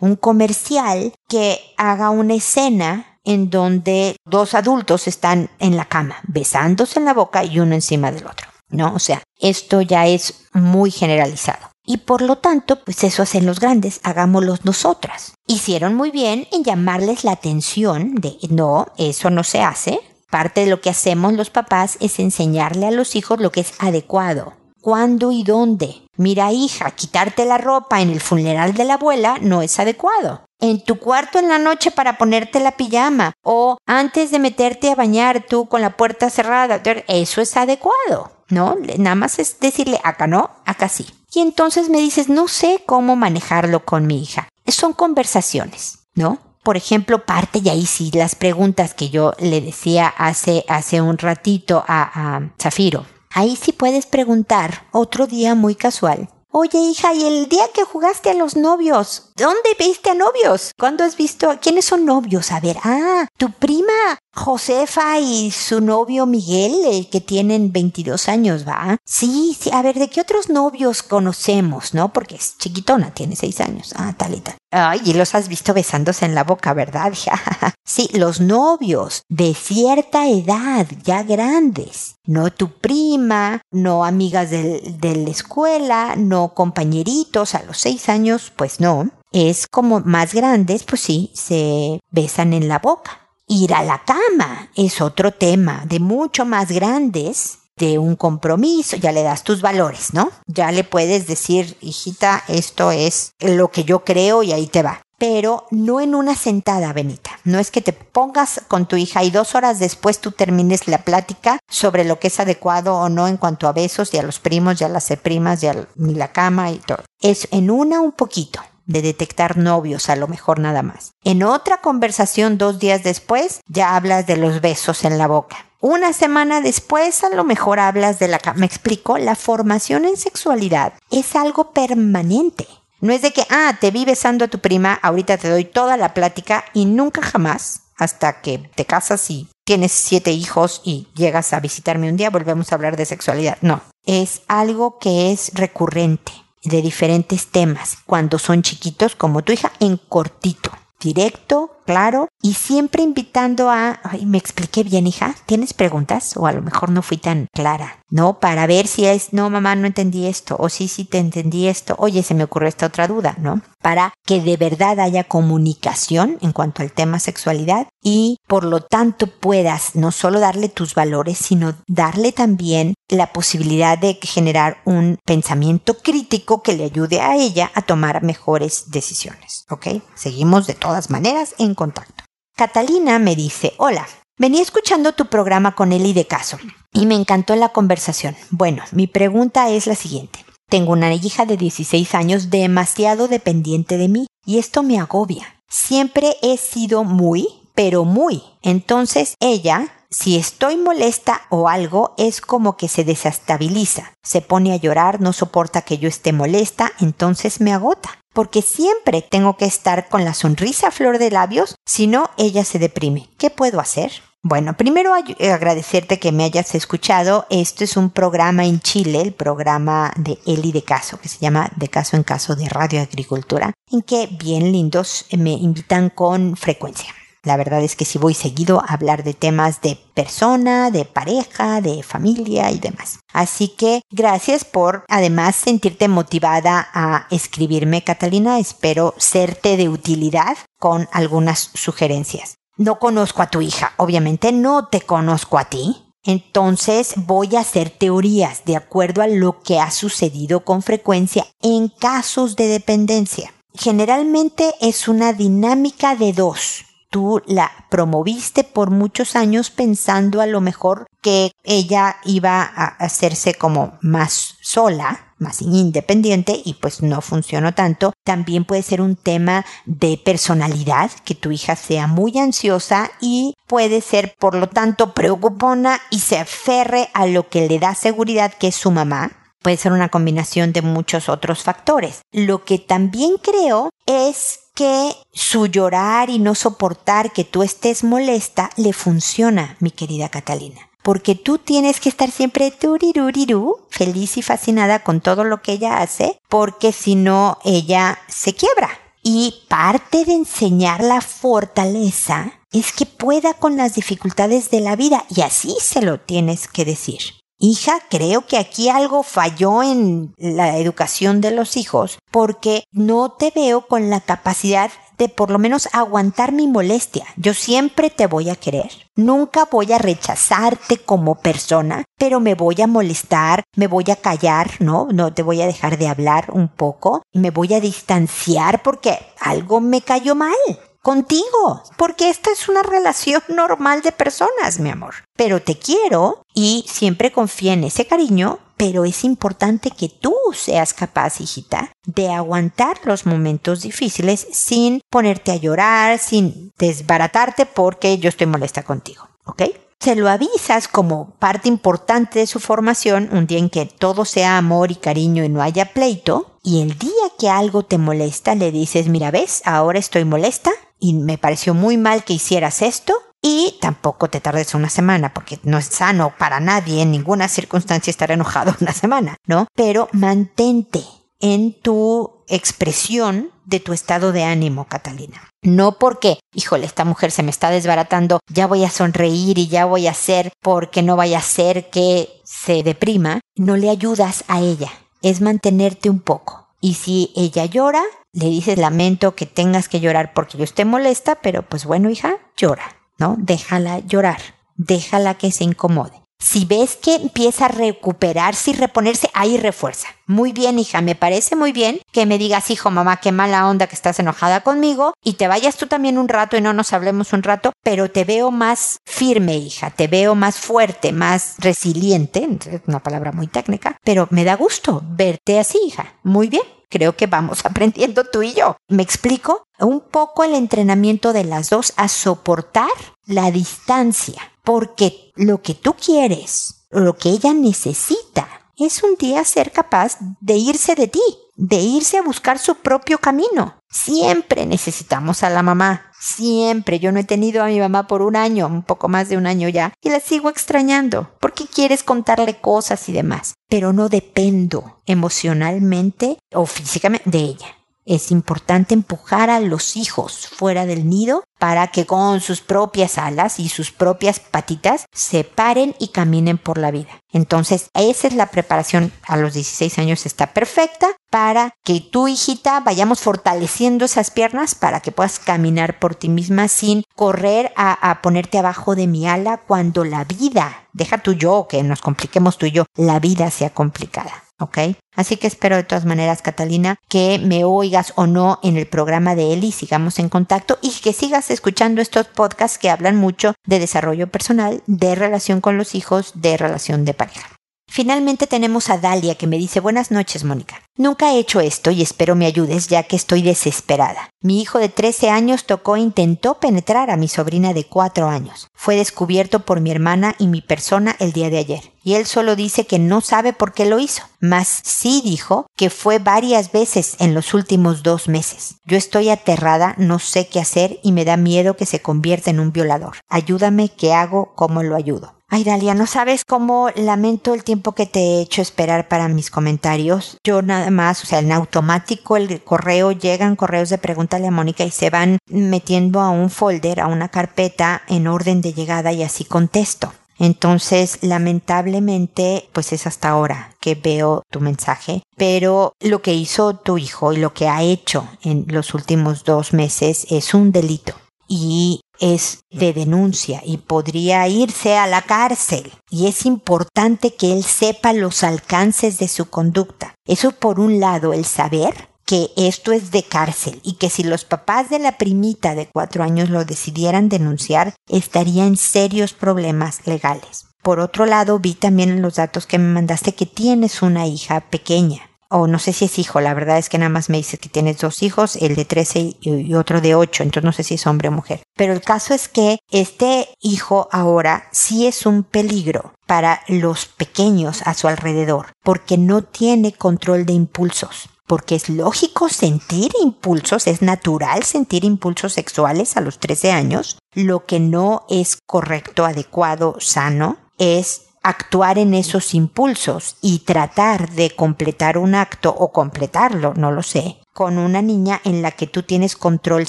un 0.00 0.16
comercial 0.16 1.12
que 1.28 1.60
haga 1.76 2.10
una 2.10 2.34
escena 2.34 3.18
en 3.24 3.50
donde 3.50 4.16
dos 4.24 4.54
adultos 4.54 5.06
están 5.06 5.50
en 5.58 5.76
la 5.76 5.84
cama, 5.84 6.16
besándose 6.26 6.98
en 6.98 7.04
la 7.04 7.14
boca 7.14 7.44
y 7.44 7.60
uno 7.60 7.74
encima 7.74 8.10
del 8.10 8.26
otro. 8.26 8.48
¿No? 8.70 8.94
O 8.94 8.98
sea, 8.98 9.22
esto 9.38 9.82
ya 9.82 10.06
es 10.06 10.46
muy 10.52 10.90
generalizado. 10.90 11.70
Y 11.84 11.98
por 11.98 12.22
lo 12.22 12.36
tanto, 12.36 12.84
pues 12.84 13.02
eso 13.02 13.22
hacen 13.22 13.46
los 13.46 13.58
grandes, 13.58 14.00
hagámoslos 14.04 14.64
nosotras. 14.64 15.32
Hicieron 15.46 15.94
muy 15.94 16.12
bien 16.12 16.46
en 16.52 16.62
llamarles 16.62 17.24
la 17.24 17.32
atención 17.32 18.14
de, 18.14 18.36
no, 18.48 18.86
eso 18.96 19.28
no 19.28 19.42
se 19.42 19.60
hace. 19.62 19.98
Parte 20.30 20.60
de 20.60 20.70
lo 20.70 20.80
que 20.80 20.90
hacemos 20.90 21.32
los 21.32 21.50
papás 21.50 21.96
es 22.00 22.20
enseñarle 22.20 22.86
a 22.86 22.92
los 22.92 23.16
hijos 23.16 23.40
lo 23.40 23.50
que 23.50 23.62
es 23.62 23.72
adecuado 23.80 24.54
cuándo 24.80 25.30
y 25.32 25.42
dónde. 25.42 26.02
Mira, 26.20 26.52
hija, 26.52 26.90
quitarte 26.90 27.46
la 27.46 27.56
ropa 27.56 28.02
en 28.02 28.10
el 28.10 28.20
funeral 28.20 28.74
de 28.74 28.84
la 28.84 28.94
abuela 28.94 29.38
no 29.40 29.62
es 29.62 29.78
adecuado. 29.80 30.42
En 30.60 30.84
tu 30.84 30.98
cuarto 30.98 31.38
en 31.38 31.48
la 31.48 31.58
noche 31.58 31.90
para 31.90 32.18
ponerte 32.18 32.60
la 32.60 32.72
pijama 32.72 33.32
o 33.42 33.78
antes 33.86 34.30
de 34.30 34.38
meterte 34.38 34.92
a 34.92 34.94
bañar 34.94 35.46
tú 35.48 35.66
con 35.66 35.80
la 35.80 35.96
puerta 35.96 36.28
cerrada, 36.28 36.82
eso 37.08 37.40
es 37.40 37.56
adecuado, 37.56 38.32
¿no? 38.50 38.76
Nada 38.98 39.14
más 39.14 39.38
es 39.38 39.60
decirle 39.60 39.98
acá 40.04 40.26
no, 40.26 40.50
acá 40.66 40.90
sí. 40.90 41.06
Y 41.32 41.40
entonces 41.40 41.88
me 41.88 42.00
dices, 42.00 42.28
no 42.28 42.48
sé 42.48 42.82
cómo 42.84 43.16
manejarlo 43.16 43.86
con 43.86 44.06
mi 44.06 44.22
hija. 44.22 44.46
Son 44.66 44.92
conversaciones, 44.92 46.00
¿no? 46.14 46.38
por 46.62 46.76
ejemplo, 46.76 47.24
parte 47.24 47.60
y 47.64 47.70
ahí 47.70 47.86
sí 47.86 48.10
las 48.12 48.34
preguntas 48.34 48.92
que 48.92 49.08
yo 49.08 49.32
le 49.38 49.62
decía 49.62 50.06
hace, 50.06 50.66
hace 50.68 51.00
un 51.00 51.16
ratito 51.16 51.82
a, 51.88 52.02
a 52.36 52.50
Zafiro. 52.60 53.06
Ahí 53.32 53.54
sí 53.54 53.72
puedes 53.72 54.06
preguntar, 54.06 54.88
otro 54.90 55.28
día 55.28 55.54
muy 55.54 55.76
casual. 55.76 56.28
Oye, 56.52 56.78
hija, 56.78 57.14
¿y 57.14 57.24
el 57.24 57.48
día 57.48 57.62
que 57.72 57.84
jugaste 57.84 58.28
a 58.30 58.34
los 58.34 58.56
novios? 58.56 59.30
¿Dónde 59.36 59.76
viste 59.78 60.10
a 60.10 60.14
novios? 60.14 60.72
¿Cuándo 60.76 61.04
has 61.04 61.16
visto? 61.16 61.56
¿Quiénes 61.62 61.84
son 61.84 62.04
novios? 62.04 62.50
A 62.50 62.58
ver, 62.58 62.76
ah, 62.82 63.28
tu 63.38 63.52
prima 63.52 64.18
Josefa 64.32 65.18
y 65.18 65.50
su 65.50 65.80
novio 65.80 66.24
Miguel, 66.24 66.84
el 66.84 67.08
que 67.08 67.20
tienen 67.20 67.72
22 67.72 68.28
años, 68.28 68.66
¿va? 68.66 68.96
Sí, 69.04 69.56
sí, 69.58 69.70
a 69.72 69.82
ver, 69.82 69.98
¿de 69.98 70.08
qué 70.08 70.20
otros 70.20 70.48
novios 70.48 71.02
conocemos, 71.02 71.94
no? 71.94 72.12
Porque 72.12 72.36
es 72.36 72.56
chiquitona, 72.56 73.12
tiene 73.12 73.34
6 73.34 73.60
años. 73.60 73.92
Ah, 73.96 74.14
tal 74.16 74.34
y 74.34 74.40
tal. 74.40 74.54
Ay, 74.70 75.00
y 75.04 75.14
los 75.14 75.34
has 75.34 75.48
visto 75.48 75.74
besándose 75.74 76.24
en 76.24 76.36
la 76.36 76.44
boca, 76.44 76.72
¿verdad? 76.74 77.12
sí, 77.84 78.08
los 78.12 78.40
novios 78.40 79.22
de 79.28 79.52
cierta 79.54 80.28
edad, 80.28 80.86
ya 81.02 81.24
grandes. 81.24 82.14
No 82.24 82.52
tu 82.52 82.70
prima, 82.78 83.62
no 83.72 84.04
amigas 84.04 84.50
de 84.50 85.16
la 85.16 85.30
escuela, 85.30 86.14
no 86.16 86.54
compañeritos 86.54 87.56
a 87.56 87.62
los 87.64 87.78
6 87.78 88.08
años, 88.08 88.52
pues 88.54 88.78
no. 88.78 89.10
Es 89.32 89.66
como 89.68 90.00
más 90.00 90.34
grandes, 90.34 90.84
pues 90.84 91.00
sí, 91.02 91.30
se 91.34 92.00
besan 92.10 92.52
en 92.52 92.68
la 92.68 92.78
boca. 92.78 93.19
Ir 93.52 93.74
a 93.74 93.82
la 93.82 94.00
cama 94.04 94.68
es 94.76 95.00
otro 95.00 95.32
tema 95.32 95.82
de 95.84 95.98
mucho 95.98 96.44
más 96.44 96.70
grandes 96.70 97.58
de 97.76 97.98
un 97.98 98.14
compromiso, 98.14 98.96
ya 98.96 99.10
le 99.10 99.24
das 99.24 99.42
tus 99.42 99.60
valores, 99.60 100.14
¿no? 100.14 100.30
Ya 100.46 100.70
le 100.70 100.84
puedes 100.84 101.26
decir, 101.26 101.76
hijita, 101.80 102.44
esto 102.46 102.92
es 102.92 103.32
lo 103.40 103.72
que 103.72 103.82
yo 103.82 104.04
creo 104.04 104.44
y 104.44 104.52
ahí 104.52 104.68
te 104.68 104.84
va. 104.84 105.02
Pero 105.18 105.66
no 105.72 106.00
en 106.00 106.14
una 106.14 106.36
sentada, 106.36 106.92
Benita. 106.92 107.40
No 107.42 107.58
es 107.58 107.72
que 107.72 107.80
te 107.80 107.92
pongas 107.92 108.62
con 108.68 108.86
tu 108.86 108.94
hija 108.94 109.24
y 109.24 109.32
dos 109.32 109.56
horas 109.56 109.80
después 109.80 110.20
tú 110.20 110.30
termines 110.30 110.86
la 110.86 110.98
plática 110.98 111.58
sobre 111.68 112.04
lo 112.04 112.20
que 112.20 112.28
es 112.28 112.38
adecuado 112.38 112.94
o 112.94 113.08
no 113.08 113.26
en 113.26 113.36
cuanto 113.36 113.66
a 113.66 113.72
besos 113.72 114.14
y 114.14 114.18
a 114.18 114.22
los 114.22 114.38
primos 114.38 114.80
y 114.80 114.84
a 114.84 114.88
las 114.88 115.08
primas 115.20 115.60
y 115.64 115.66
a 115.66 115.88
la 115.96 116.30
cama 116.30 116.70
y 116.70 116.78
todo. 116.78 117.02
Es 117.20 117.48
en 117.50 117.68
una 117.68 118.00
un 118.00 118.12
poquito 118.12 118.60
de 118.90 119.02
detectar 119.02 119.56
novios, 119.56 120.08
a 120.08 120.16
lo 120.16 120.28
mejor 120.28 120.58
nada 120.58 120.82
más. 120.82 121.12
En 121.24 121.42
otra 121.42 121.80
conversación 121.80 122.58
dos 122.58 122.78
días 122.78 123.02
después, 123.02 123.60
ya 123.68 123.94
hablas 123.96 124.26
de 124.26 124.36
los 124.36 124.60
besos 124.60 125.04
en 125.04 125.16
la 125.16 125.28
boca. 125.28 125.66
Una 125.80 126.12
semana 126.12 126.60
después, 126.60 127.24
a 127.24 127.30
lo 127.30 127.44
mejor 127.44 127.80
hablas 127.80 128.18
de 128.18 128.28
la... 128.28 128.40
Me 128.56 128.66
explico, 128.66 129.16
la 129.16 129.34
formación 129.34 130.04
en 130.04 130.16
sexualidad 130.16 130.92
es 131.10 131.36
algo 131.36 131.72
permanente. 131.72 132.66
No 133.00 133.12
es 133.12 133.22
de 133.22 133.32
que, 133.32 133.46
ah, 133.48 133.78
te 133.80 133.90
vi 133.90 134.04
besando 134.04 134.44
a 134.44 134.48
tu 134.48 134.58
prima, 134.58 134.98
ahorita 135.02 135.38
te 135.38 135.48
doy 135.48 135.64
toda 135.64 135.96
la 135.96 136.12
plática 136.12 136.64
y 136.74 136.84
nunca 136.84 137.22
jamás, 137.22 137.82
hasta 137.96 138.42
que 138.42 138.58
te 138.74 138.84
casas 138.84 139.30
y 139.30 139.48
tienes 139.64 139.92
siete 139.92 140.32
hijos 140.32 140.82
y 140.84 141.08
llegas 141.14 141.52
a 141.54 141.60
visitarme 141.60 142.10
un 142.10 142.16
día, 142.16 142.28
volvemos 142.28 142.70
a 142.70 142.74
hablar 142.74 142.96
de 142.96 143.06
sexualidad. 143.06 143.56
No, 143.62 143.80
es 144.04 144.42
algo 144.48 144.98
que 144.98 145.32
es 145.32 145.52
recurrente 145.54 146.32
de 146.64 146.82
diferentes 146.82 147.46
temas 147.46 147.98
cuando 148.06 148.38
son 148.38 148.62
chiquitos 148.62 149.16
como 149.16 149.42
tu 149.42 149.52
hija 149.52 149.72
en 149.80 149.96
cortito, 149.96 150.70
directo, 151.00 151.79
claro 151.90 152.28
y 152.40 152.54
siempre 152.54 153.02
invitando 153.02 153.68
a, 153.68 153.98
ay, 154.04 154.24
me 154.24 154.38
expliqué 154.38 154.84
bien 154.84 155.08
hija, 155.08 155.34
¿tienes 155.46 155.74
preguntas? 155.74 156.36
O 156.36 156.46
a 156.46 156.52
lo 156.52 156.62
mejor 156.62 156.90
no 156.90 157.02
fui 157.02 157.16
tan 157.16 157.48
clara, 157.52 157.98
¿no? 158.08 158.38
Para 158.38 158.68
ver 158.68 158.86
si 158.86 159.06
es, 159.06 159.32
no 159.32 159.50
mamá, 159.50 159.74
no 159.74 159.88
entendí 159.88 160.26
esto, 160.26 160.56
o 160.60 160.68
sí, 160.68 160.86
sí 160.86 161.04
te 161.04 161.18
entendí 161.18 161.66
esto, 161.66 161.96
oye, 161.98 162.22
se 162.22 162.34
me 162.34 162.44
ocurrió 162.44 162.68
esta 162.68 162.86
otra 162.86 163.08
duda, 163.08 163.34
¿no? 163.40 163.60
Para 163.82 164.12
que 164.24 164.40
de 164.40 164.56
verdad 164.56 165.00
haya 165.00 165.24
comunicación 165.24 166.38
en 166.40 166.52
cuanto 166.52 166.82
al 166.82 166.92
tema 166.92 167.18
sexualidad 167.18 167.88
y 168.02 168.36
por 168.46 168.62
lo 168.62 168.80
tanto 168.82 169.26
puedas 169.26 169.96
no 169.96 170.12
solo 170.12 170.38
darle 170.38 170.68
tus 170.68 170.94
valores, 170.94 171.38
sino 171.38 171.74
darle 171.88 172.30
también 172.30 172.94
la 173.08 173.32
posibilidad 173.32 173.98
de 173.98 174.18
generar 174.22 174.78
un 174.84 175.18
pensamiento 175.24 175.94
crítico 175.98 176.62
que 176.62 176.74
le 176.74 176.84
ayude 176.84 177.20
a 177.20 177.36
ella 177.36 177.72
a 177.74 177.82
tomar 177.82 178.22
mejores 178.22 178.90
decisiones, 178.90 179.64
¿ok? 179.70 180.02
Seguimos 180.14 180.66
de 180.66 180.74
todas 180.74 181.10
maneras 181.10 181.54
en 181.58 181.74
contacto. 181.80 182.24
Catalina 182.54 183.18
me 183.18 183.34
dice, 183.34 183.72
hola, 183.78 184.06
venía 184.38 184.60
escuchando 184.60 185.14
tu 185.14 185.28
programa 185.28 185.74
con 185.74 185.92
Eli 185.92 186.12
de 186.12 186.26
caso 186.26 186.58
y 186.92 187.06
me 187.06 187.14
encantó 187.14 187.56
la 187.56 187.70
conversación. 187.70 188.36
Bueno, 188.50 188.82
mi 188.92 189.06
pregunta 189.06 189.70
es 189.70 189.86
la 189.86 189.94
siguiente. 189.94 190.44
Tengo 190.68 190.92
una 190.92 191.14
hija 191.14 191.46
de 191.46 191.56
16 191.56 192.14
años 192.14 192.50
demasiado 192.50 193.28
dependiente 193.28 193.96
de 193.96 194.08
mí 194.08 194.26
y 194.44 194.58
esto 194.58 194.82
me 194.82 194.98
agobia. 194.98 195.62
Siempre 195.70 196.36
he 196.42 196.58
sido 196.58 197.02
muy, 197.02 197.48
pero 197.74 198.04
muy. 198.04 198.42
Entonces 198.60 199.34
ella 199.40 199.88
si 200.12 200.36
estoy 200.36 200.76
molesta 200.76 201.42
o 201.50 201.68
algo, 201.68 202.14
es 202.18 202.40
como 202.40 202.76
que 202.76 202.88
se 202.88 203.04
desestabiliza. 203.04 204.12
Se 204.24 204.40
pone 204.40 204.72
a 204.72 204.76
llorar, 204.76 205.20
no 205.20 205.32
soporta 205.32 205.82
que 205.82 205.98
yo 205.98 206.08
esté 206.08 206.32
molesta, 206.32 206.90
entonces 206.98 207.60
me 207.60 207.72
agota. 207.72 208.18
Porque 208.32 208.62
siempre 208.62 209.22
tengo 209.22 209.56
que 209.56 209.64
estar 209.64 210.08
con 210.08 210.24
la 210.24 210.34
sonrisa 210.34 210.88
a 210.88 210.90
flor 210.90 211.18
de 211.18 211.30
labios, 211.30 211.74
si 211.84 212.06
no, 212.06 212.30
ella 212.36 212.64
se 212.64 212.78
deprime. 212.78 213.28
¿Qué 213.38 213.50
puedo 213.50 213.80
hacer? 213.80 214.12
Bueno, 214.42 214.74
primero 214.74 215.12
eh, 215.38 215.52
agradecerte 215.52 216.18
que 216.18 216.32
me 216.32 216.44
hayas 216.44 216.74
escuchado. 216.74 217.46
Esto 217.50 217.84
es 217.84 217.98
un 217.98 218.08
programa 218.08 218.64
en 218.64 218.80
Chile, 218.80 219.20
el 219.20 219.34
programa 219.34 220.12
de 220.16 220.38
Eli 220.46 220.72
de 220.72 220.82
Caso, 220.82 221.20
que 221.20 221.28
se 221.28 221.38
llama 221.40 221.70
De 221.76 221.88
Caso 221.88 222.16
en 222.16 222.22
Caso 222.22 222.56
de 222.56 222.68
Radio 222.68 223.02
Agricultura, 223.02 223.72
en 223.90 224.00
que 224.00 224.28
bien 224.28 224.72
lindos 224.72 225.26
me 225.36 225.52
invitan 225.52 226.08
con 226.08 226.56
frecuencia. 226.56 227.14
La 227.42 227.56
verdad 227.56 227.82
es 227.82 227.96
que 227.96 228.04
si 228.04 228.18
voy 228.18 228.34
seguido 228.34 228.80
a 228.80 228.92
hablar 228.92 229.24
de 229.24 229.32
temas 229.32 229.80
de 229.80 229.98
persona, 230.14 230.90
de 230.90 231.06
pareja, 231.06 231.80
de 231.80 232.02
familia 232.02 232.70
y 232.70 232.78
demás. 232.78 233.20
Así 233.32 233.68
que 233.68 234.02
gracias 234.10 234.64
por 234.64 235.04
además 235.08 235.56
sentirte 235.56 236.08
motivada 236.08 236.88
a 236.92 237.26
escribirme, 237.30 238.04
Catalina. 238.04 238.58
Espero 238.58 239.14
serte 239.16 239.78
de 239.78 239.88
utilidad 239.88 240.58
con 240.78 241.08
algunas 241.12 241.70
sugerencias. 241.74 242.56
No 242.76 242.98
conozco 242.98 243.42
a 243.42 243.50
tu 243.50 243.62
hija, 243.62 243.92
obviamente 243.96 244.52
no 244.52 244.88
te 244.88 245.00
conozco 245.00 245.58
a 245.58 245.64
ti. 245.64 245.96
Entonces 246.24 247.14
voy 247.16 247.56
a 247.56 247.60
hacer 247.60 247.88
teorías 247.88 248.66
de 248.66 248.76
acuerdo 248.76 249.22
a 249.22 249.26
lo 249.26 249.62
que 249.62 249.80
ha 249.80 249.90
sucedido 249.90 250.60
con 250.60 250.82
frecuencia 250.82 251.46
en 251.62 251.88
casos 251.88 252.56
de 252.56 252.68
dependencia. 252.68 253.54
Generalmente 253.72 254.74
es 254.80 255.08
una 255.08 255.32
dinámica 255.32 256.16
de 256.16 256.34
dos. 256.34 256.84
Tú 257.10 257.42
la 257.46 257.70
promoviste 257.90 258.62
por 258.62 258.90
muchos 258.90 259.34
años 259.34 259.70
pensando 259.70 260.40
a 260.40 260.46
lo 260.46 260.60
mejor 260.60 261.06
que 261.20 261.50
ella 261.64 262.16
iba 262.24 262.62
a 262.62 262.86
hacerse 262.86 263.54
como 263.54 263.98
más 264.00 264.56
sola, 264.62 265.34
más 265.38 265.60
independiente 265.60 266.60
y 266.64 266.74
pues 266.74 267.02
no 267.02 267.20
funcionó 267.20 267.74
tanto. 267.74 268.12
También 268.24 268.64
puede 268.64 268.82
ser 268.82 269.00
un 269.00 269.16
tema 269.16 269.66
de 269.86 270.20
personalidad, 270.24 271.10
que 271.24 271.34
tu 271.34 271.50
hija 271.50 271.74
sea 271.74 272.06
muy 272.06 272.38
ansiosa 272.38 273.10
y 273.20 273.54
puede 273.66 274.02
ser 274.02 274.36
por 274.38 274.54
lo 274.54 274.68
tanto 274.68 275.12
preocupona 275.12 276.00
y 276.10 276.20
se 276.20 276.38
aferre 276.38 277.08
a 277.12 277.26
lo 277.26 277.48
que 277.48 277.68
le 277.68 277.80
da 277.80 277.96
seguridad 277.96 278.52
que 278.54 278.68
es 278.68 278.76
su 278.76 278.92
mamá. 278.92 279.32
Puede 279.62 279.76
ser 279.76 279.92
una 279.92 280.08
combinación 280.10 280.72
de 280.72 280.80
muchos 280.80 281.28
otros 281.28 281.62
factores. 281.64 282.22
Lo 282.32 282.64
que 282.64 282.78
también 282.78 283.36
creo 283.42 283.90
es 284.06 284.60
que 284.80 285.14
su 285.34 285.66
llorar 285.66 286.30
y 286.30 286.38
no 286.38 286.54
soportar 286.54 287.32
que 287.32 287.44
tú 287.44 287.62
estés 287.62 288.02
molesta 288.02 288.70
le 288.78 288.94
funciona, 288.94 289.76
mi 289.78 289.90
querida 289.90 290.30
Catalina 290.30 290.88
porque 291.02 291.34
tú 291.34 291.58
tienes 291.58 291.98
que 291.98 292.10
estar 292.10 292.30
siempre 292.30 292.70
turiruriru, 292.70 293.78
feliz 293.88 294.36
y 294.36 294.42
fascinada 294.42 295.02
con 295.02 295.20
todo 295.22 295.44
lo 295.44 295.62
que 295.62 295.72
ella 295.72 295.98
hace, 296.02 296.38
porque 296.48 296.92
si 296.92 297.14
no, 297.14 297.58
ella 297.64 298.18
se 298.28 298.54
quiebra. 298.54 298.90
Y 299.22 299.64
parte 299.68 300.26
de 300.26 300.34
enseñar 300.34 301.02
la 301.02 301.22
fortaleza 301.22 302.52
es 302.70 302.92
que 302.92 303.06
pueda 303.06 303.54
con 303.54 303.78
las 303.78 303.94
dificultades 303.94 304.70
de 304.70 304.80
la 304.80 304.94
vida, 304.94 305.24
y 305.34 305.40
así 305.40 305.74
se 305.80 306.02
lo 306.02 306.20
tienes 306.20 306.68
que 306.68 306.84
decir. 306.84 307.39
Hija, 307.62 308.00
creo 308.08 308.46
que 308.46 308.56
aquí 308.56 308.88
algo 308.88 309.22
falló 309.22 309.82
en 309.82 310.34
la 310.38 310.78
educación 310.78 311.42
de 311.42 311.50
los 311.50 311.76
hijos 311.76 312.18
porque 312.30 312.84
no 312.90 313.32
te 313.32 313.52
veo 313.54 313.86
con 313.86 314.08
la 314.08 314.20
capacidad 314.20 314.90
de 315.18 315.28
por 315.28 315.50
lo 315.50 315.58
menos 315.58 315.86
aguantar 315.92 316.52
mi 316.52 316.66
molestia. 316.66 317.26
Yo 317.36 317.52
siempre 317.52 318.08
te 318.08 318.26
voy 318.26 318.48
a 318.48 318.56
querer. 318.56 318.90
Nunca 319.14 319.68
voy 319.70 319.92
a 319.92 319.98
rechazarte 319.98 320.96
como 320.96 321.34
persona, 321.34 322.04
pero 322.16 322.40
me 322.40 322.54
voy 322.54 322.80
a 322.80 322.86
molestar, 322.86 323.62
me 323.76 323.88
voy 323.88 324.04
a 324.10 324.16
callar, 324.16 324.70
¿no? 324.78 325.08
No 325.12 325.34
te 325.34 325.42
voy 325.42 325.60
a 325.60 325.66
dejar 325.66 325.98
de 325.98 326.08
hablar 326.08 326.46
un 326.52 326.68
poco, 326.68 327.22
me 327.34 327.50
voy 327.50 327.74
a 327.74 327.80
distanciar 327.80 328.82
porque 328.82 329.18
algo 329.38 329.82
me 329.82 330.00
cayó 330.00 330.34
mal 330.34 330.56
contigo, 331.02 331.82
porque 331.96 332.30
esta 332.30 332.50
es 332.50 332.68
una 332.68 332.82
relación 332.82 333.42
normal 333.48 334.02
de 334.02 334.12
personas, 334.12 334.78
mi 334.78 334.90
amor. 334.90 335.14
Pero 335.36 335.62
te 335.62 335.78
quiero 335.78 336.42
y 336.54 336.84
siempre 336.88 337.32
confía 337.32 337.72
en 337.72 337.84
ese 337.84 338.06
cariño, 338.06 338.58
pero 338.76 339.04
es 339.04 339.24
importante 339.24 339.90
que 339.90 340.08
tú 340.08 340.34
seas 340.54 340.94
capaz, 340.94 341.40
hijita, 341.40 341.92
de 342.06 342.30
aguantar 342.30 342.98
los 343.04 343.26
momentos 343.26 343.82
difíciles 343.82 344.46
sin 344.52 345.00
ponerte 345.10 345.52
a 345.52 345.56
llorar, 345.56 346.18
sin 346.18 346.72
desbaratarte 346.78 347.66
porque 347.66 348.18
yo 348.18 348.28
estoy 348.28 348.46
molesta 348.46 348.82
contigo, 348.82 349.28
¿ok? 349.44 349.62
se 350.00 350.16
lo 350.16 350.30
avisas 350.30 350.88
como 350.88 351.34
parte 351.38 351.68
importante 351.68 352.38
de 352.38 352.46
su 352.46 352.58
formación, 352.58 353.28
un 353.32 353.46
día 353.46 353.58
en 353.58 353.68
que 353.68 353.84
todo 353.84 354.24
sea 354.24 354.56
amor 354.56 354.90
y 354.90 354.96
cariño 354.96 355.44
y 355.44 355.50
no 355.50 355.60
haya 355.60 355.92
pleito, 355.92 356.58
y 356.62 356.80
el 356.80 356.98
día 356.98 357.10
que 357.38 357.50
algo 357.50 357.82
te 357.82 357.98
molesta 357.98 358.54
le 358.54 358.72
dices, 358.72 359.08
mira, 359.08 359.30
ves, 359.30 359.60
ahora 359.66 359.98
estoy 359.98 360.24
molesta 360.24 360.70
y 361.00 361.14
me 361.14 361.38
pareció 361.38 361.74
muy 361.74 361.96
mal 361.96 362.22
que 362.24 362.34
hicieras 362.34 362.82
esto, 362.82 363.14
y 363.42 363.78
tampoco 363.80 364.28
te 364.28 364.40
tardes 364.40 364.74
una 364.74 364.90
semana, 364.90 365.32
porque 365.32 365.58
no 365.62 365.78
es 365.78 365.86
sano 365.86 366.34
para 366.38 366.60
nadie 366.60 367.02
en 367.02 367.10
ninguna 367.10 367.48
circunstancia 367.48 368.10
estar 368.10 368.30
enojado 368.30 368.76
una 368.80 368.92
semana, 368.92 369.36
¿no? 369.46 369.66
Pero 369.74 370.08
mantente 370.12 371.02
en 371.40 371.72
tu 371.80 372.44
expresión 372.48 373.50
de 373.64 373.80
tu 373.80 373.92
estado 373.92 374.32
de 374.32 374.44
ánimo, 374.44 374.86
Catalina. 374.86 375.48
No 375.62 375.98
porque, 375.98 376.38
híjole, 376.54 376.84
esta 376.84 377.04
mujer 377.04 377.30
se 377.30 377.42
me 377.42 377.50
está 377.50 377.70
desbaratando, 377.70 378.40
ya 378.52 378.66
voy 378.66 378.84
a 378.84 378.90
sonreír 378.90 379.58
y 379.58 379.68
ya 379.68 379.84
voy 379.86 380.06
a 380.06 380.10
hacer 380.10 380.52
porque 380.60 381.02
no 381.02 381.16
vaya 381.16 381.38
a 381.38 381.42
ser 381.42 381.88
que 381.88 382.28
se 382.44 382.82
deprima, 382.82 383.40
no 383.56 383.76
le 383.76 383.88
ayudas 383.88 384.44
a 384.48 384.60
ella, 384.60 384.90
es 385.22 385.40
mantenerte 385.40 386.10
un 386.10 386.20
poco. 386.20 386.59
Y 386.80 386.94
si 386.94 387.32
ella 387.36 387.66
llora, 387.66 388.02
le 388.32 388.46
dices 388.46 388.78
lamento 388.78 389.34
que 389.34 389.46
tengas 389.46 389.88
que 389.88 390.00
llorar 390.00 390.32
porque 390.32 390.56
yo 390.58 390.64
esté 390.64 390.84
molesta, 390.84 391.36
pero 391.36 391.62
pues 391.62 391.84
bueno, 391.84 392.10
hija, 392.10 392.38
llora 392.56 393.00
¿no? 393.20 393.36
Déjala 393.38 394.00
llorar, 394.00 394.40
déjala 394.76 395.34
que 395.34 395.52
se 395.52 395.62
incomode. 395.62 396.19
Si 396.40 396.64
ves 396.64 396.96
que 396.96 397.16
empieza 397.16 397.66
a 397.66 397.68
recuperarse 397.68 398.70
y 398.70 398.74
reponerse, 398.74 399.28
ahí 399.34 399.58
refuerza. 399.58 400.08
Muy 400.26 400.52
bien, 400.52 400.78
hija, 400.78 401.02
me 401.02 401.14
parece 401.14 401.54
muy 401.54 401.70
bien 401.70 402.00
que 402.12 402.24
me 402.24 402.38
digas, 402.38 402.70
hijo, 402.70 402.90
mamá, 402.90 403.18
qué 403.18 403.30
mala 403.30 403.68
onda 403.68 403.86
que 403.86 403.94
estás 403.94 404.18
enojada 404.18 404.62
conmigo 404.62 405.12
y 405.22 405.34
te 405.34 405.48
vayas 405.48 405.76
tú 405.76 405.86
también 405.86 406.16
un 406.16 406.28
rato 406.28 406.56
y 406.56 406.62
no 406.62 406.72
nos 406.72 406.92
hablemos 406.94 407.34
un 407.34 407.42
rato, 407.42 407.72
pero 407.82 408.10
te 408.10 408.24
veo 408.24 408.50
más 408.50 409.00
firme, 409.04 409.56
hija, 409.56 409.90
te 409.90 410.06
veo 410.06 410.34
más 410.34 410.58
fuerte, 410.58 411.12
más 411.12 411.56
resiliente, 411.58 412.48
es 412.70 412.80
una 412.86 413.02
palabra 413.02 413.32
muy 413.32 413.46
técnica, 413.46 413.96
pero 414.02 414.26
me 414.30 414.44
da 414.44 414.56
gusto 414.56 415.02
verte 415.04 415.58
así, 415.58 415.78
hija. 415.86 416.14
Muy 416.22 416.48
bien 416.48 416.79
creo 416.90 417.16
que 417.16 417.26
vamos 417.26 417.60
aprendiendo 417.64 418.24
tú 418.24 418.42
y 418.42 418.52
yo. 418.52 418.76
¿Me 418.88 419.02
explico? 419.02 419.64
Un 419.78 420.00
poco 420.00 420.44
el 420.44 420.54
entrenamiento 420.54 421.32
de 421.32 421.44
las 421.44 421.70
dos 421.70 421.94
a 421.96 422.08
soportar 422.08 422.90
la 423.24 423.50
distancia, 423.50 424.52
porque 424.64 425.30
lo 425.36 425.62
que 425.62 425.74
tú 425.74 425.94
quieres, 425.94 426.86
lo 426.90 427.16
que 427.16 427.30
ella 427.30 427.54
necesita, 427.54 428.48
es 428.76 429.02
un 429.02 429.16
día 429.16 429.44
ser 429.44 429.72
capaz 429.72 430.18
de 430.40 430.56
irse 430.56 430.94
de 430.94 431.06
ti, 431.06 431.20
de 431.56 431.76
irse 431.76 432.18
a 432.18 432.22
buscar 432.22 432.58
su 432.58 432.76
propio 432.76 433.18
camino. 433.18 433.76
Siempre 433.90 434.66
necesitamos 434.66 435.42
a 435.42 435.50
la 435.50 435.62
mamá, 435.62 436.10
siempre. 436.18 436.98
Yo 436.98 437.12
no 437.12 437.20
he 437.20 437.24
tenido 437.24 437.62
a 437.62 437.66
mi 437.66 437.78
mamá 437.78 438.06
por 438.06 438.22
un 438.22 438.36
año, 438.36 438.66
un 438.66 438.82
poco 438.82 439.08
más 439.08 439.28
de 439.28 439.36
un 439.36 439.46
año 439.46 439.68
ya, 439.68 439.92
y 440.00 440.10
la 440.10 440.20
sigo 440.20 440.48
extrañando, 440.48 441.30
porque 441.40 441.66
quieres 441.66 442.02
contarle 442.02 442.60
cosas 442.60 443.08
y 443.08 443.12
demás, 443.12 443.54
pero 443.70 443.94
no 443.94 444.10
dependo 444.10 444.98
emocionalmente 445.06 446.36
o 446.52 446.66
físicamente 446.66 447.30
de 447.30 447.38
ella. 447.38 447.79
Es 448.10 448.32
importante 448.32 448.92
empujar 448.92 449.50
a 449.50 449.60
los 449.60 449.96
hijos 449.96 450.48
fuera 450.48 450.84
del 450.84 451.08
nido 451.08 451.44
para 451.60 451.86
que 451.92 452.06
con 452.06 452.40
sus 452.40 452.60
propias 452.60 453.18
alas 453.18 453.60
y 453.60 453.68
sus 453.68 453.92
propias 453.92 454.40
patitas 454.40 455.06
se 455.12 455.44
paren 455.44 455.94
y 456.00 456.08
caminen 456.08 456.58
por 456.58 456.76
la 456.76 456.90
vida. 456.90 457.22
Entonces, 457.32 457.88
esa 457.94 458.26
es 458.26 458.34
la 458.34 458.46
preparación 458.46 459.12
a 459.28 459.36
los 459.36 459.54
16 459.54 460.00
años, 460.00 460.26
está 460.26 460.48
perfecta 460.48 461.06
para 461.30 461.70
que 461.84 462.00
tu 462.00 462.26
hijita 462.26 462.80
vayamos 462.80 463.20
fortaleciendo 463.20 464.06
esas 464.06 464.32
piernas 464.32 464.74
para 464.74 464.98
que 464.98 465.12
puedas 465.12 465.38
caminar 465.38 466.00
por 466.00 466.16
ti 466.16 466.28
misma 466.28 466.66
sin 466.66 467.04
correr 467.14 467.72
a, 467.76 468.18
ponerte 468.22 468.58
abajo 468.58 468.96
de 468.96 469.06
mi 469.06 469.28
ala 469.28 469.58
cuando 469.58 470.02
la 470.02 470.24
vida, 470.24 470.88
deja 470.92 471.18
tu 471.18 471.34
yo, 471.34 471.68
que 471.70 471.80
nos 471.84 472.00
compliquemos 472.00 472.58
tú 472.58 472.66
y 472.66 472.72
yo, 472.72 472.86
la 472.96 473.20
vida 473.20 473.52
sea 473.52 473.70
complicada. 473.70 474.49
¿Ok? 474.60 474.78
Así 475.16 475.36
que 475.36 475.46
espero 475.46 475.76
de 475.76 475.82
todas 475.82 476.04
maneras, 476.04 476.42
Catalina, 476.42 476.96
que 477.08 477.40
me 477.42 477.64
oigas 477.64 478.12
o 478.16 478.26
no 478.26 478.60
en 478.62 478.76
el 478.76 478.86
programa 478.86 479.34
de 479.34 479.52
Eli, 479.52 479.72
sigamos 479.72 480.18
en 480.18 480.28
contacto 480.28 480.78
y 480.82 480.90
que 481.00 481.12
sigas 481.12 481.50
escuchando 481.50 482.00
estos 482.00 482.28
podcasts 482.28 482.78
que 482.78 482.90
hablan 482.90 483.16
mucho 483.16 483.54
de 483.66 483.80
desarrollo 483.80 484.28
personal, 484.28 484.82
de 484.86 485.14
relación 485.14 485.60
con 485.60 485.76
los 485.76 485.94
hijos, 485.94 486.32
de 486.34 486.56
relación 486.56 487.04
de 487.04 487.14
pareja. 487.14 487.48
Finalmente 487.90 488.46
tenemos 488.46 488.88
a 488.88 488.98
Dalia 488.98 489.34
que 489.34 489.48
me 489.48 489.58
dice 489.58 489.80
buenas 489.80 490.12
noches, 490.12 490.44
Mónica. 490.44 490.80
Nunca 490.96 491.32
he 491.32 491.40
hecho 491.40 491.58
esto 491.58 491.90
y 491.90 492.02
espero 492.02 492.36
me 492.36 492.46
ayudes 492.46 492.86
ya 492.86 493.02
que 493.02 493.16
estoy 493.16 493.42
desesperada. 493.42 494.30
Mi 494.42 494.62
hijo 494.62 494.78
de 494.78 494.88
13 494.88 495.28
años 495.28 495.64
tocó 495.64 495.96
e 495.96 496.00
intentó 496.00 496.60
penetrar 496.60 497.10
a 497.10 497.18
mi 497.18 497.28
sobrina 497.28 497.74
de 497.74 497.84
4 497.84 498.26
años. 498.26 498.68
Fue 498.72 498.96
descubierto 498.96 499.66
por 499.66 499.82
mi 499.82 499.90
hermana 499.90 500.34
y 500.38 500.46
mi 500.46 500.62
persona 500.62 501.14
el 501.18 501.32
día 501.32 501.50
de 501.50 501.58
ayer. 501.58 501.92
Y 502.02 502.14
él 502.14 502.24
solo 502.24 502.56
dice 502.56 502.86
que 502.86 502.98
no 502.98 503.20
sabe 503.20 503.52
por 503.52 503.74
qué 503.74 503.84
lo 503.84 503.98
hizo. 503.98 504.22
Mas 504.40 504.80
sí 504.82 505.20
dijo 505.22 505.66
que 505.76 505.90
fue 505.90 506.20
varias 506.20 506.72
veces 506.72 507.16
en 507.18 507.34
los 507.34 507.52
últimos 507.52 508.02
dos 508.02 508.28
meses. 508.28 508.76
Yo 508.86 508.96
estoy 508.96 509.28
aterrada, 509.28 509.94
no 509.98 510.18
sé 510.18 510.48
qué 510.48 510.58
hacer 510.58 511.00
y 511.02 511.12
me 511.12 511.26
da 511.26 511.36
miedo 511.36 511.76
que 511.76 511.84
se 511.84 512.00
convierta 512.00 512.48
en 512.48 512.60
un 512.60 512.72
violador. 512.72 513.18
Ayúdame, 513.28 513.90
¿qué 513.90 514.14
hago? 514.14 514.54
¿Cómo 514.54 514.82
lo 514.82 514.96
ayudo? 514.96 515.34
Ay, 515.52 515.64
Dalia, 515.64 515.94
no 515.94 516.06
sabes 516.06 516.44
cómo 516.44 516.90
lamento 516.94 517.54
el 517.54 517.64
tiempo 517.64 517.90
que 517.90 518.06
te 518.06 518.20
he 518.20 518.40
hecho 518.40 518.62
esperar 518.62 519.08
para 519.08 519.26
mis 519.26 519.50
comentarios. 519.50 520.38
Yo 520.44 520.62
nada 520.62 520.92
más, 520.92 521.24
o 521.24 521.26
sea, 521.26 521.40
en 521.40 521.50
automático 521.50 522.36
el 522.36 522.62
correo, 522.62 523.10
llegan 523.10 523.56
correos 523.56 523.88
de 523.88 523.98
pregúntale 523.98 524.29
a 524.36 524.50
Mónica 524.50 524.84
y 524.84 524.90
se 524.90 525.10
van 525.10 525.38
metiendo 525.46 526.20
a 526.20 526.30
un 526.30 526.50
folder, 526.50 527.00
a 527.00 527.06
una 527.06 527.28
carpeta 527.28 528.02
en 528.08 528.26
orden 528.26 528.60
de 528.60 528.72
llegada 528.72 529.12
y 529.12 529.22
así 529.22 529.44
contesto. 529.44 530.12
Entonces, 530.38 531.18
lamentablemente, 531.20 532.68
pues 532.72 532.94
es 532.94 533.06
hasta 533.06 533.28
ahora 533.28 533.74
que 533.78 533.94
veo 533.94 534.42
tu 534.50 534.60
mensaje, 534.60 535.22
pero 535.36 535.92
lo 536.00 536.22
que 536.22 536.32
hizo 536.32 536.76
tu 536.76 536.96
hijo 536.96 537.34
y 537.34 537.36
lo 537.36 537.52
que 537.52 537.68
ha 537.68 537.82
hecho 537.82 538.26
en 538.42 538.64
los 538.68 538.94
últimos 538.94 539.44
dos 539.44 539.74
meses 539.74 540.26
es 540.30 540.54
un 540.54 540.72
delito 540.72 541.14
y 541.46 542.00
es 542.20 542.60
de 542.70 542.92
denuncia 542.92 543.60
y 543.64 543.78
podría 543.78 544.46
irse 544.46 544.96
a 544.96 545.06
la 545.06 545.22
cárcel. 545.22 545.92
Y 546.08 546.26
es 546.26 546.46
importante 546.46 547.34
que 547.34 547.52
él 547.52 547.64
sepa 547.64 548.12
los 548.12 548.44
alcances 548.44 549.18
de 549.18 549.28
su 549.28 549.50
conducta. 549.50 550.14
Eso 550.26 550.52
por 550.52 550.78
un 550.80 551.00
lado, 551.00 551.32
el 551.32 551.44
saber 551.44 552.09
que 552.30 552.52
esto 552.56 552.92
es 552.92 553.10
de 553.10 553.24
cárcel 553.24 553.80
y 553.82 553.94
que 553.94 554.08
si 554.08 554.22
los 554.22 554.44
papás 554.44 554.88
de 554.88 555.00
la 555.00 555.18
primita 555.18 555.74
de 555.74 555.88
cuatro 555.92 556.22
años 556.22 556.48
lo 556.48 556.64
decidieran 556.64 557.28
denunciar, 557.28 557.96
estaría 558.08 558.66
en 558.66 558.76
serios 558.76 559.32
problemas 559.32 560.06
legales. 560.06 560.66
Por 560.80 561.00
otro 561.00 561.26
lado, 561.26 561.58
vi 561.58 561.74
también 561.74 562.10
en 562.10 562.22
los 562.22 562.36
datos 562.36 562.66
que 562.66 562.78
me 562.78 562.94
mandaste 562.94 563.34
que 563.34 563.46
tienes 563.46 564.00
una 564.00 564.28
hija 564.28 564.60
pequeña 564.60 565.22
o 565.52 565.66
no 565.66 565.80
sé 565.80 565.92
si 565.92 566.04
es 566.04 566.20
hijo, 566.20 566.40
la 566.40 566.54
verdad 566.54 566.78
es 566.78 566.88
que 566.88 566.98
nada 566.98 567.08
más 567.08 567.28
me 567.28 567.38
dice 567.38 567.58
que 567.58 567.68
tienes 567.68 567.98
dos 567.98 568.22
hijos, 568.22 568.54
el 568.54 568.76
de 568.76 568.84
13 568.84 569.38
y 569.40 569.74
otro 569.74 570.00
de 570.00 570.14
8, 570.14 570.44
entonces 570.44 570.62
no 570.64 570.70
sé 570.70 570.84
si 570.84 570.94
es 570.94 571.08
hombre 571.08 571.26
o 571.26 571.32
mujer. 571.32 571.60
Pero 571.76 571.92
el 571.92 572.02
caso 572.02 572.34
es 572.34 572.46
que 572.46 572.78
este 572.92 573.48
hijo 573.58 574.08
ahora 574.12 574.68
sí 574.70 575.08
es 575.08 575.26
un 575.26 575.42
peligro 575.42 576.14
para 576.28 576.60
los 576.68 577.06
pequeños 577.06 577.82
a 577.84 577.94
su 577.94 578.06
alrededor, 578.06 578.66
porque 578.84 579.18
no 579.18 579.42
tiene 579.42 579.92
control 579.92 580.46
de 580.46 580.52
impulsos. 580.52 581.28
Porque 581.50 581.74
es 581.74 581.88
lógico 581.88 582.48
sentir 582.48 583.10
impulsos, 583.20 583.88
es 583.88 584.02
natural 584.02 584.62
sentir 584.62 585.04
impulsos 585.04 585.54
sexuales 585.54 586.16
a 586.16 586.20
los 586.20 586.38
13 586.38 586.70
años. 586.70 587.18
Lo 587.34 587.66
que 587.66 587.80
no 587.80 588.24
es 588.30 588.56
correcto, 588.66 589.24
adecuado, 589.24 589.96
sano, 589.98 590.58
es 590.78 591.22
actuar 591.42 591.98
en 591.98 592.14
esos 592.14 592.54
impulsos 592.54 593.34
y 593.42 593.64
tratar 593.64 594.30
de 594.30 594.54
completar 594.54 595.18
un 595.18 595.34
acto 595.34 595.74
o 595.76 595.90
completarlo, 595.90 596.72
no 596.76 596.92
lo 596.92 597.02
sé, 597.02 597.42
con 597.52 597.78
una 597.78 598.00
niña 598.00 598.40
en 598.44 598.62
la 598.62 598.70
que 598.70 598.86
tú 598.86 599.02
tienes 599.02 599.34
control 599.34 599.88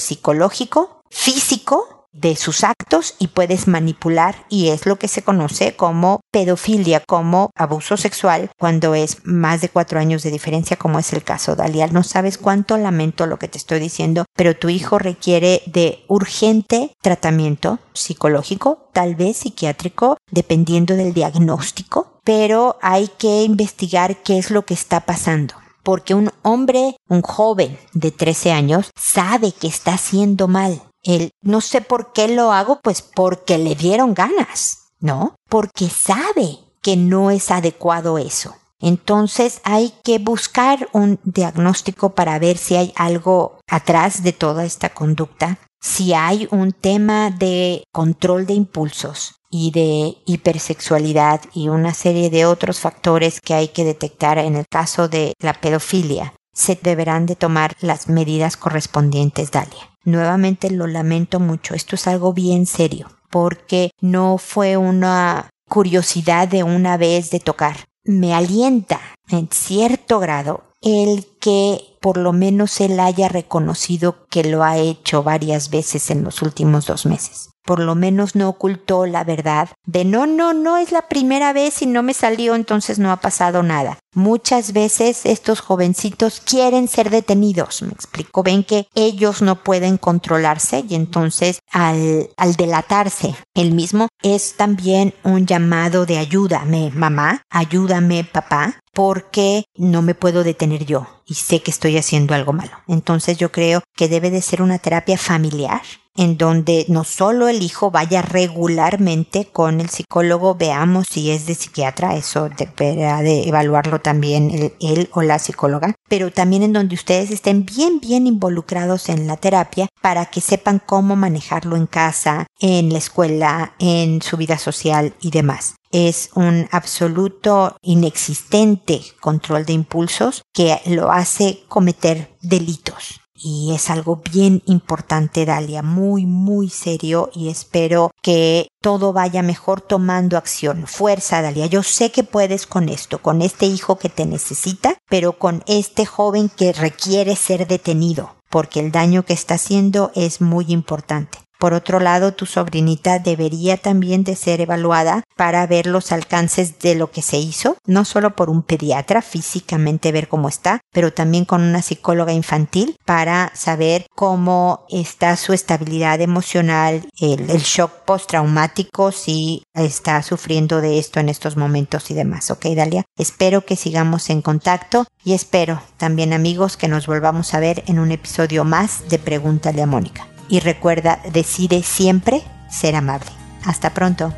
psicológico, 0.00 1.00
físico 1.10 2.01
de 2.12 2.36
sus 2.36 2.62
actos 2.64 3.14
y 3.18 3.28
puedes 3.28 3.68
manipular 3.68 4.44
y 4.48 4.68
es 4.68 4.86
lo 4.86 4.98
que 4.98 5.08
se 5.08 5.22
conoce 5.22 5.74
como 5.76 6.20
pedofilia, 6.30 7.00
como 7.00 7.50
abuso 7.56 7.96
sexual 7.96 8.50
cuando 8.58 8.94
es 8.94 9.24
más 9.24 9.60
de 9.60 9.68
cuatro 9.68 9.98
años 9.98 10.22
de 10.22 10.30
diferencia 10.30 10.76
como 10.76 10.98
es 10.98 11.12
el 11.12 11.24
caso 11.24 11.56
de 11.56 11.72
No 11.92 12.02
sabes 12.02 12.38
cuánto 12.38 12.76
lamento 12.76 13.26
lo 13.26 13.38
que 13.38 13.48
te 13.48 13.58
estoy 13.58 13.80
diciendo, 13.80 14.24
pero 14.36 14.56
tu 14.56 14.68
hijo 14.68 14.98
requiere 14.98 15.62
de 15.66 16.04
urgente 16.08 16.94
tratamiento 17.00 17.78
psicológico, 17.94 18.88
tal 18.92 19.14
vez 19.14 19.38
psiquiátrico, 19.38 20.18
dependiendo 20.30 20.94
del 20.94 21.14
diagnóstico, 21.14 22.20
pero 22.24 22.78
hay 22.82 23.08
que 23.18 23.42
investigar 23.42 24.22
qué 24.22 24.38
es 24.38 24.50
lo 24.50 24.64
que 24.64 24.74
está 24.74 25.00
pasando 25.00 25.54
porque 25.82 26.14
un 26.14 26.30
hombre, 26.42 26.94
un 27.08 27.22
joven 27.22 27.76
de 27.92 28.12
13 28.12 28.52
años, 28.52 28.90
sabe 28.94 29.50
que 29.50 29.66
está 29.66 29.94
haciendo 29.94 30.46
mal 30.46 30.80
él, 31.02 31.30
no 31.42 31.60
sé 31.60 31.80
por 31.80 32.12
qué 32.12 32.28
lo 32.28 32.52
hago, 32.52 32.80
pues 32.82 33.02
porque 33.02 33.58
le 33.58 33.74
dieron 33.74 34.14
ganas, 34.14 34.90
¿no? 35.00 35.34
Porque 35.48 35.88
sabe 35.88 36.58
que 36.80 36.96
no 36.96 37.30
es 37.30 37.50
adecuado 37.50 38.18
eso. 38.18 38.54
Entonces 38.80 39.60
hay 39.62 39.94
que 40.02 40.18
buscar 40.18 40.88
un 40.92 41.20
diagnóstico 41.22 42.10
para 42.10 42.38
ver 42.40 42.58
si 42.58 42.74
hay 42.74 42.92
algo 42.96 43.60
atrás 43.68 44.24
de 44.24 44.32
toda 44.32 44.64
esta 44.64 44.88
conducta, 44.88 45.58
si 45.80 46.14
hay 46.14 46.48
un 46.50 46.72
tema 46.72 47.30
de 47.30 47.84
control 47.92 48.44
de 48.46 48.54
impulsos 48.54 49.36
y 49.50 49.70
de 49.70 50.16
hipersexualidad 50.26 51.42
y 51.54 51.68
una 51.68 51.94
serie 51.94 52.28
de 52.28 52.46
otros 52.46 52.80
factores 52.80 53.40
que 53.40 53.54
hay 53.54 53.68
que 53.68 53.84
detectar 53.84 54.38
en 54.38 54.56
el 54.56 54.64
caso 54.68 55.08
de 55.08 55.34
la 55.38 55.54
pedofilia, 55.54 56.34
se 56.52 56.78
deberán 56.80 57.26
de 57.26 57.36
tomar 57.36 57.76
las 57.80 58.08
medidas 58.08 58.56
correspondientes, 58.56 59.50
Dalia. 59.50 59.90
Nuevamente 60.04 60.70
lo 60.70 60.86
lamento 60.86 61.40
mucho, 61.40 61.74
esto 61.74 61.96
es 61.96 62.06
algo 62.06 62.32
bien 62.32 62.66
serio, 62.66 63.08
porque 63.30 63.90
no 64.00 64.38
fue 64.38 64.76
una 64.76 65.50
curiosidad 65.68 66.48
de 66.48 66.64
una 66.64 66.96
vez 66.96 67.30
de 67.30 67.40
tocar. 67.40 67.76
Me 68.04 68.34
alienta 68.34 69.00
en 69.30 69.48
cierto 69.50 70.18
grado 70.18 70.64
el 70.80 71.26
que 71.40 71.80
por 72.00 72.16
lo 72.16 72.32
menos 72.32 72.80
él 72.80 72.98
haya 72.98 73.28
reconocido 73.28 74.26
que 74.28 74.42
lo 74.42 74.64
ha 74.64 74.78
hecho 74.78 75.22
varias 75.22 75.70
veces 75.70 76.10
en 76.10 76.24
los 76.24 76.42
últimos 76.42 76.86
dos 76.86 77.06
meses 77.06 77.51
por 77.64 77.80
lo 77.80 77.94
menos 77.94 78.34
no 78.34 78.48
ocultó 78.48 79.06
la 79.06 79.24
verdad 79.24 79.68
de 79.86 80.04
no, 80.04 80.26
no, 80.26 80.52
no 80.52 80.76
es 80.76 80.92
la 80.92 81.02
primera 81.02 81.52
vez 81.52 81.82
y 81.82 81.86
no 81.86 82.02
me 82.02 82.14
salió, 82.14 82.54
entonces 82.54 82.98
no 82.98 83.12
ha 83.12 83.18
pasado 83.18 83.62
nada. 83.62 83.98
Muchas 84.14 84.72
veces 84.72 85.24
estos 85.24 85.60
jovencitos 85.60 86.40
quieren 86.40 86.86
ser 86.88 87.10
detenidos, 87.10 87.82
me 87.82 87.92
explico, 87.92 88.42
ven 88.42 88.62
que 88.62 88.86
ellos 88.94 89.40
no 89.40 89.62
pueden 89.62 89.96
controlarse 89.96 90.84
y 90.86 90.94
entonces 90.94 91.60
al, 91.70 92.28
al 92.36 92.54
delatarse 92.54 93.34
el 93.54 93.72
mismo 93.72 94.08
es 94.22 94.56
también 94.56 95.14
un 95.24 95.46
llamado 95.46 96.04
de 96.04 96.18
ayúdame 96.18 96.90
mamá, 96.94 97.42
ayúdame 97.50 98.24
papá, 98.24 98.80
porque 98.92 99.64
no 99.76 100.02
me 100.02 100.14
puedo 100.14 100.44
detener 100.44 100.84
yo 100.84 101.06
y 101.26 101.34
sé 101.34 101.62
que 101.62 101.70
estoy 101.70 101.96
haciendo 101.96 102.34
algo 102.34 102.52
malo. 102.52 102.72
Entonces 102.88 103.38
yo 103.38 103.50
creo 103.50 103.82
que 103.96 104.08
debe 104.08 104.30
de 104.30 104.42
ser 104.42 104.62
una 104.62 104.78
terapia 104.78 105.16
familiar 105.16 105.80
en 106.16 106.36
donde 106.36 106.84
no 106.88 107.04
solo 107.04 107.48
el 107.48 107.62
hijo 107.62 107.90
vaya 107.90 108.22
regularmente 108.22 109.46
con 109.46 109.80
el 109.80 109.88
psicólogo, 109.88 110.54
veamos 110.54 111.06
si 111.10 111.30
es 111.30 111.46
de 111.46 111.54
psiquiatra, 111.54 112.16
eso 112.16 112.48
deberá 112.50 113.22
de 113.22 113.48
evaluarlo 113.48 114.00
también 114.00 114.72
él 114.80 115.08
o 115.12 115.22
la 115.22 115.38
psicóloga, 115.38 115.94
pero 116.08 116.30
también 116.30 116.62
en 116.62 116.72
donde 116.72 116.94
ustedes 116.94 117.30
estén 117.30 117.64
bien, 117.64 118.00
bien 118.00 118.26
involucrados 118.26 119.08
en 119.08 119.26
la 119.26 119.36
terapia 119.36 119.88
para 120.00 120.26
que 120.26 120.40
sepan 120.40 120.82
cómo 120.84 121.16
manejarlo 121.16 121.76
en 121.76 121.86
casa, 121.86 122.46
en 122.60 122.92
la 122.92 122.98
escuela, 122.98 123.74
en 123.78 124.20
su 124.22 124.36
vida 124.36 124.58
social 124.58 125.14
y 125.20 125.30
demás. 125.30 125.76
Es 125.90 126.30
un 126.34 126.68
absoluto 126.70 127.76
inexistente 127.82 129.02
control 129.20 129.66
de 129.66 129.74
impulsos 129.74 130.42
que 130.52 130.80
lo 130.86 131.12
hace 131.12 131.64
cometer 131.68 132.34
delitos 132.40 133.21
y 133.42 133.72
es 133.74 133.90
algo 133.90 134.22
bien 134.30 134.62
importante, 134.66 135.44
Dalia, 135.44 135.82
muy, 135.82 136.26
muy 136.26 136.68
serio 136.68 137.30
y 137.34 137.48
espero 137.48 138.12
que 138.22 138.68
todo 138.80 139.12
vaya 139.12 139.42
mejor 139.42 139.80
tomando 139.80 140.36
acción. 140.36 140.86
Fuerza, 140.86 141.42
Dalia, 141.42 141.66
yo 141.66 141.82
sé 141.82 142.12
que 142.12 142.24
puedes 142.24 142.66
con 142.66 142.88
esto, 142.88 143.18
con 143.18 143.42
este 143.42 143.66
hijo 143.66 143.98
que 143.98 144.08
te 144.08 144.26
necesita, 144.26 144.96
pero 145.08 145.38
con 145.38 145.62
este 145.66 146.06
joven 146.06 146.48
que 146.48 146.72
requiere 146.72 147.34
ser 147.36 147.66
detenido, 147.66 148.36
porque 148.48 148.80
el 148.80 148.92
daño 148.92 149.24
que 149.24 149.32
está 149.32 149.54
haciendo 149.54 150.12
es 150.14 150.40
muy 150.40 150.66
importante. 150.68 151.38
Por 151.62 151.74
otro 151.74 152.00
lado, 152.00 152.34
tu 152.34 152.44
sobrinita 152.44 153.20
debería 153.20 153.76
también 153.76 154.24
de 154.24 154.34
ser 154.34 154.60
evaluada 154.60 155.22
para 155.42 155.66
ver 155.66 155.88
los 155.88 156.12
alcances 156.12 156.78
de 156.78 156.94
lo 156.94 157.10
que 157.10 157.20
se 157.20 157.36
hizo, 157.36 157.76
no 157.84 158.04
solo 158.04 158.36
por 158.36 158.48
un 158.48 158.62
pediatra 158.62 159.22
físicamente 159.22 160.12
ver 160.12 160.28
cómo 160.28 160.48
está, 160.48 160.82
pero 160.92 161.12
también 161.12 161.46
con 161.46 161.62
una 161.62 161.82
psicóloga 161.82 162.32
infantil 162.32 162.94
para 163.04 163.50
saber 163.52 164.06
cómo 164.14 164.86
está 164.88 165.36
su 165.36 165.52
estabilidad 165.52 166.20
emocional, 166.20 167.08
el, 167.18 167.44
shock 167.58 167.90
postraumático, 168.04 169.10
si 169.10 169.64
está 169.74 170.22
sufriendo 170.22 170.80
de 170.80 171.00
esto 171.00 171.18
en 171.18 171.28
estos 171.28 171.56
momentos 171.56 172.12
y 172.12 172.14
demás. 172.14 172.52
Ok, 172.52 172.66
Dalia, 172.76 173.02
espero 173.18 173.66
que 173.66 173.74
sigamos 173.74 174.30
en 174.30 174.42
contacto 174.42 175.06
y 175.24 175.32
espero 175.32 175.82
también 175.96 176.34
amigos 176.34 176.76
que 176.76 176.86
nos 176.86 177.08
volvamos 177.08 177.52
a 177.52 177.58
ver 177.58 177.82
en 177.88 177.98
un 177.98 178.12
episodio 178.12 178.62
más 178.62 179.08
de 179.08 179.18
Pregúntale 179.18 179.82
a 179.82 179.86
Mónica 179.86 180.28
y 180.48 180.60
recuerda, 180.60 181.20
decide 181.32 181.82
siempre 181.82 182.44
ser 182.70 182.94
amable. 182.94 183.30
Hasta 183.64 183.92
pronto. 183.92 184.32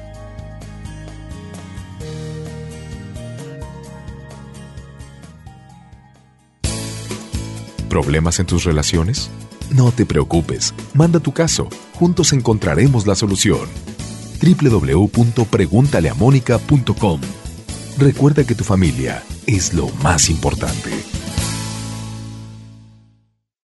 ¿Problemas 7.94 8.40
en 8.40 8.46
tus 8.46 8.64
relaciones? 8.64 9.30
No 9.70 9.92
te 9.92 10.04
preocupes, 10.04 10.74
manda 10.94 11.20
tu 11.20 11.30
caso, 11.30 11.68
juntos 11.92 12.32
encontraremos 12.32 13.06
la 13.06 13.14
solución. 13.14 13.68
www.preguntaleamónica.com 14.42 17.20
Recuerda 17.96 18.44
que 18.44 18.56
tu 18.56 18.64
familia 18.64 19.22
es 19.46 19.74
lo 19.74 19.90
más 20.02 20.28
importante. 20.28 20.90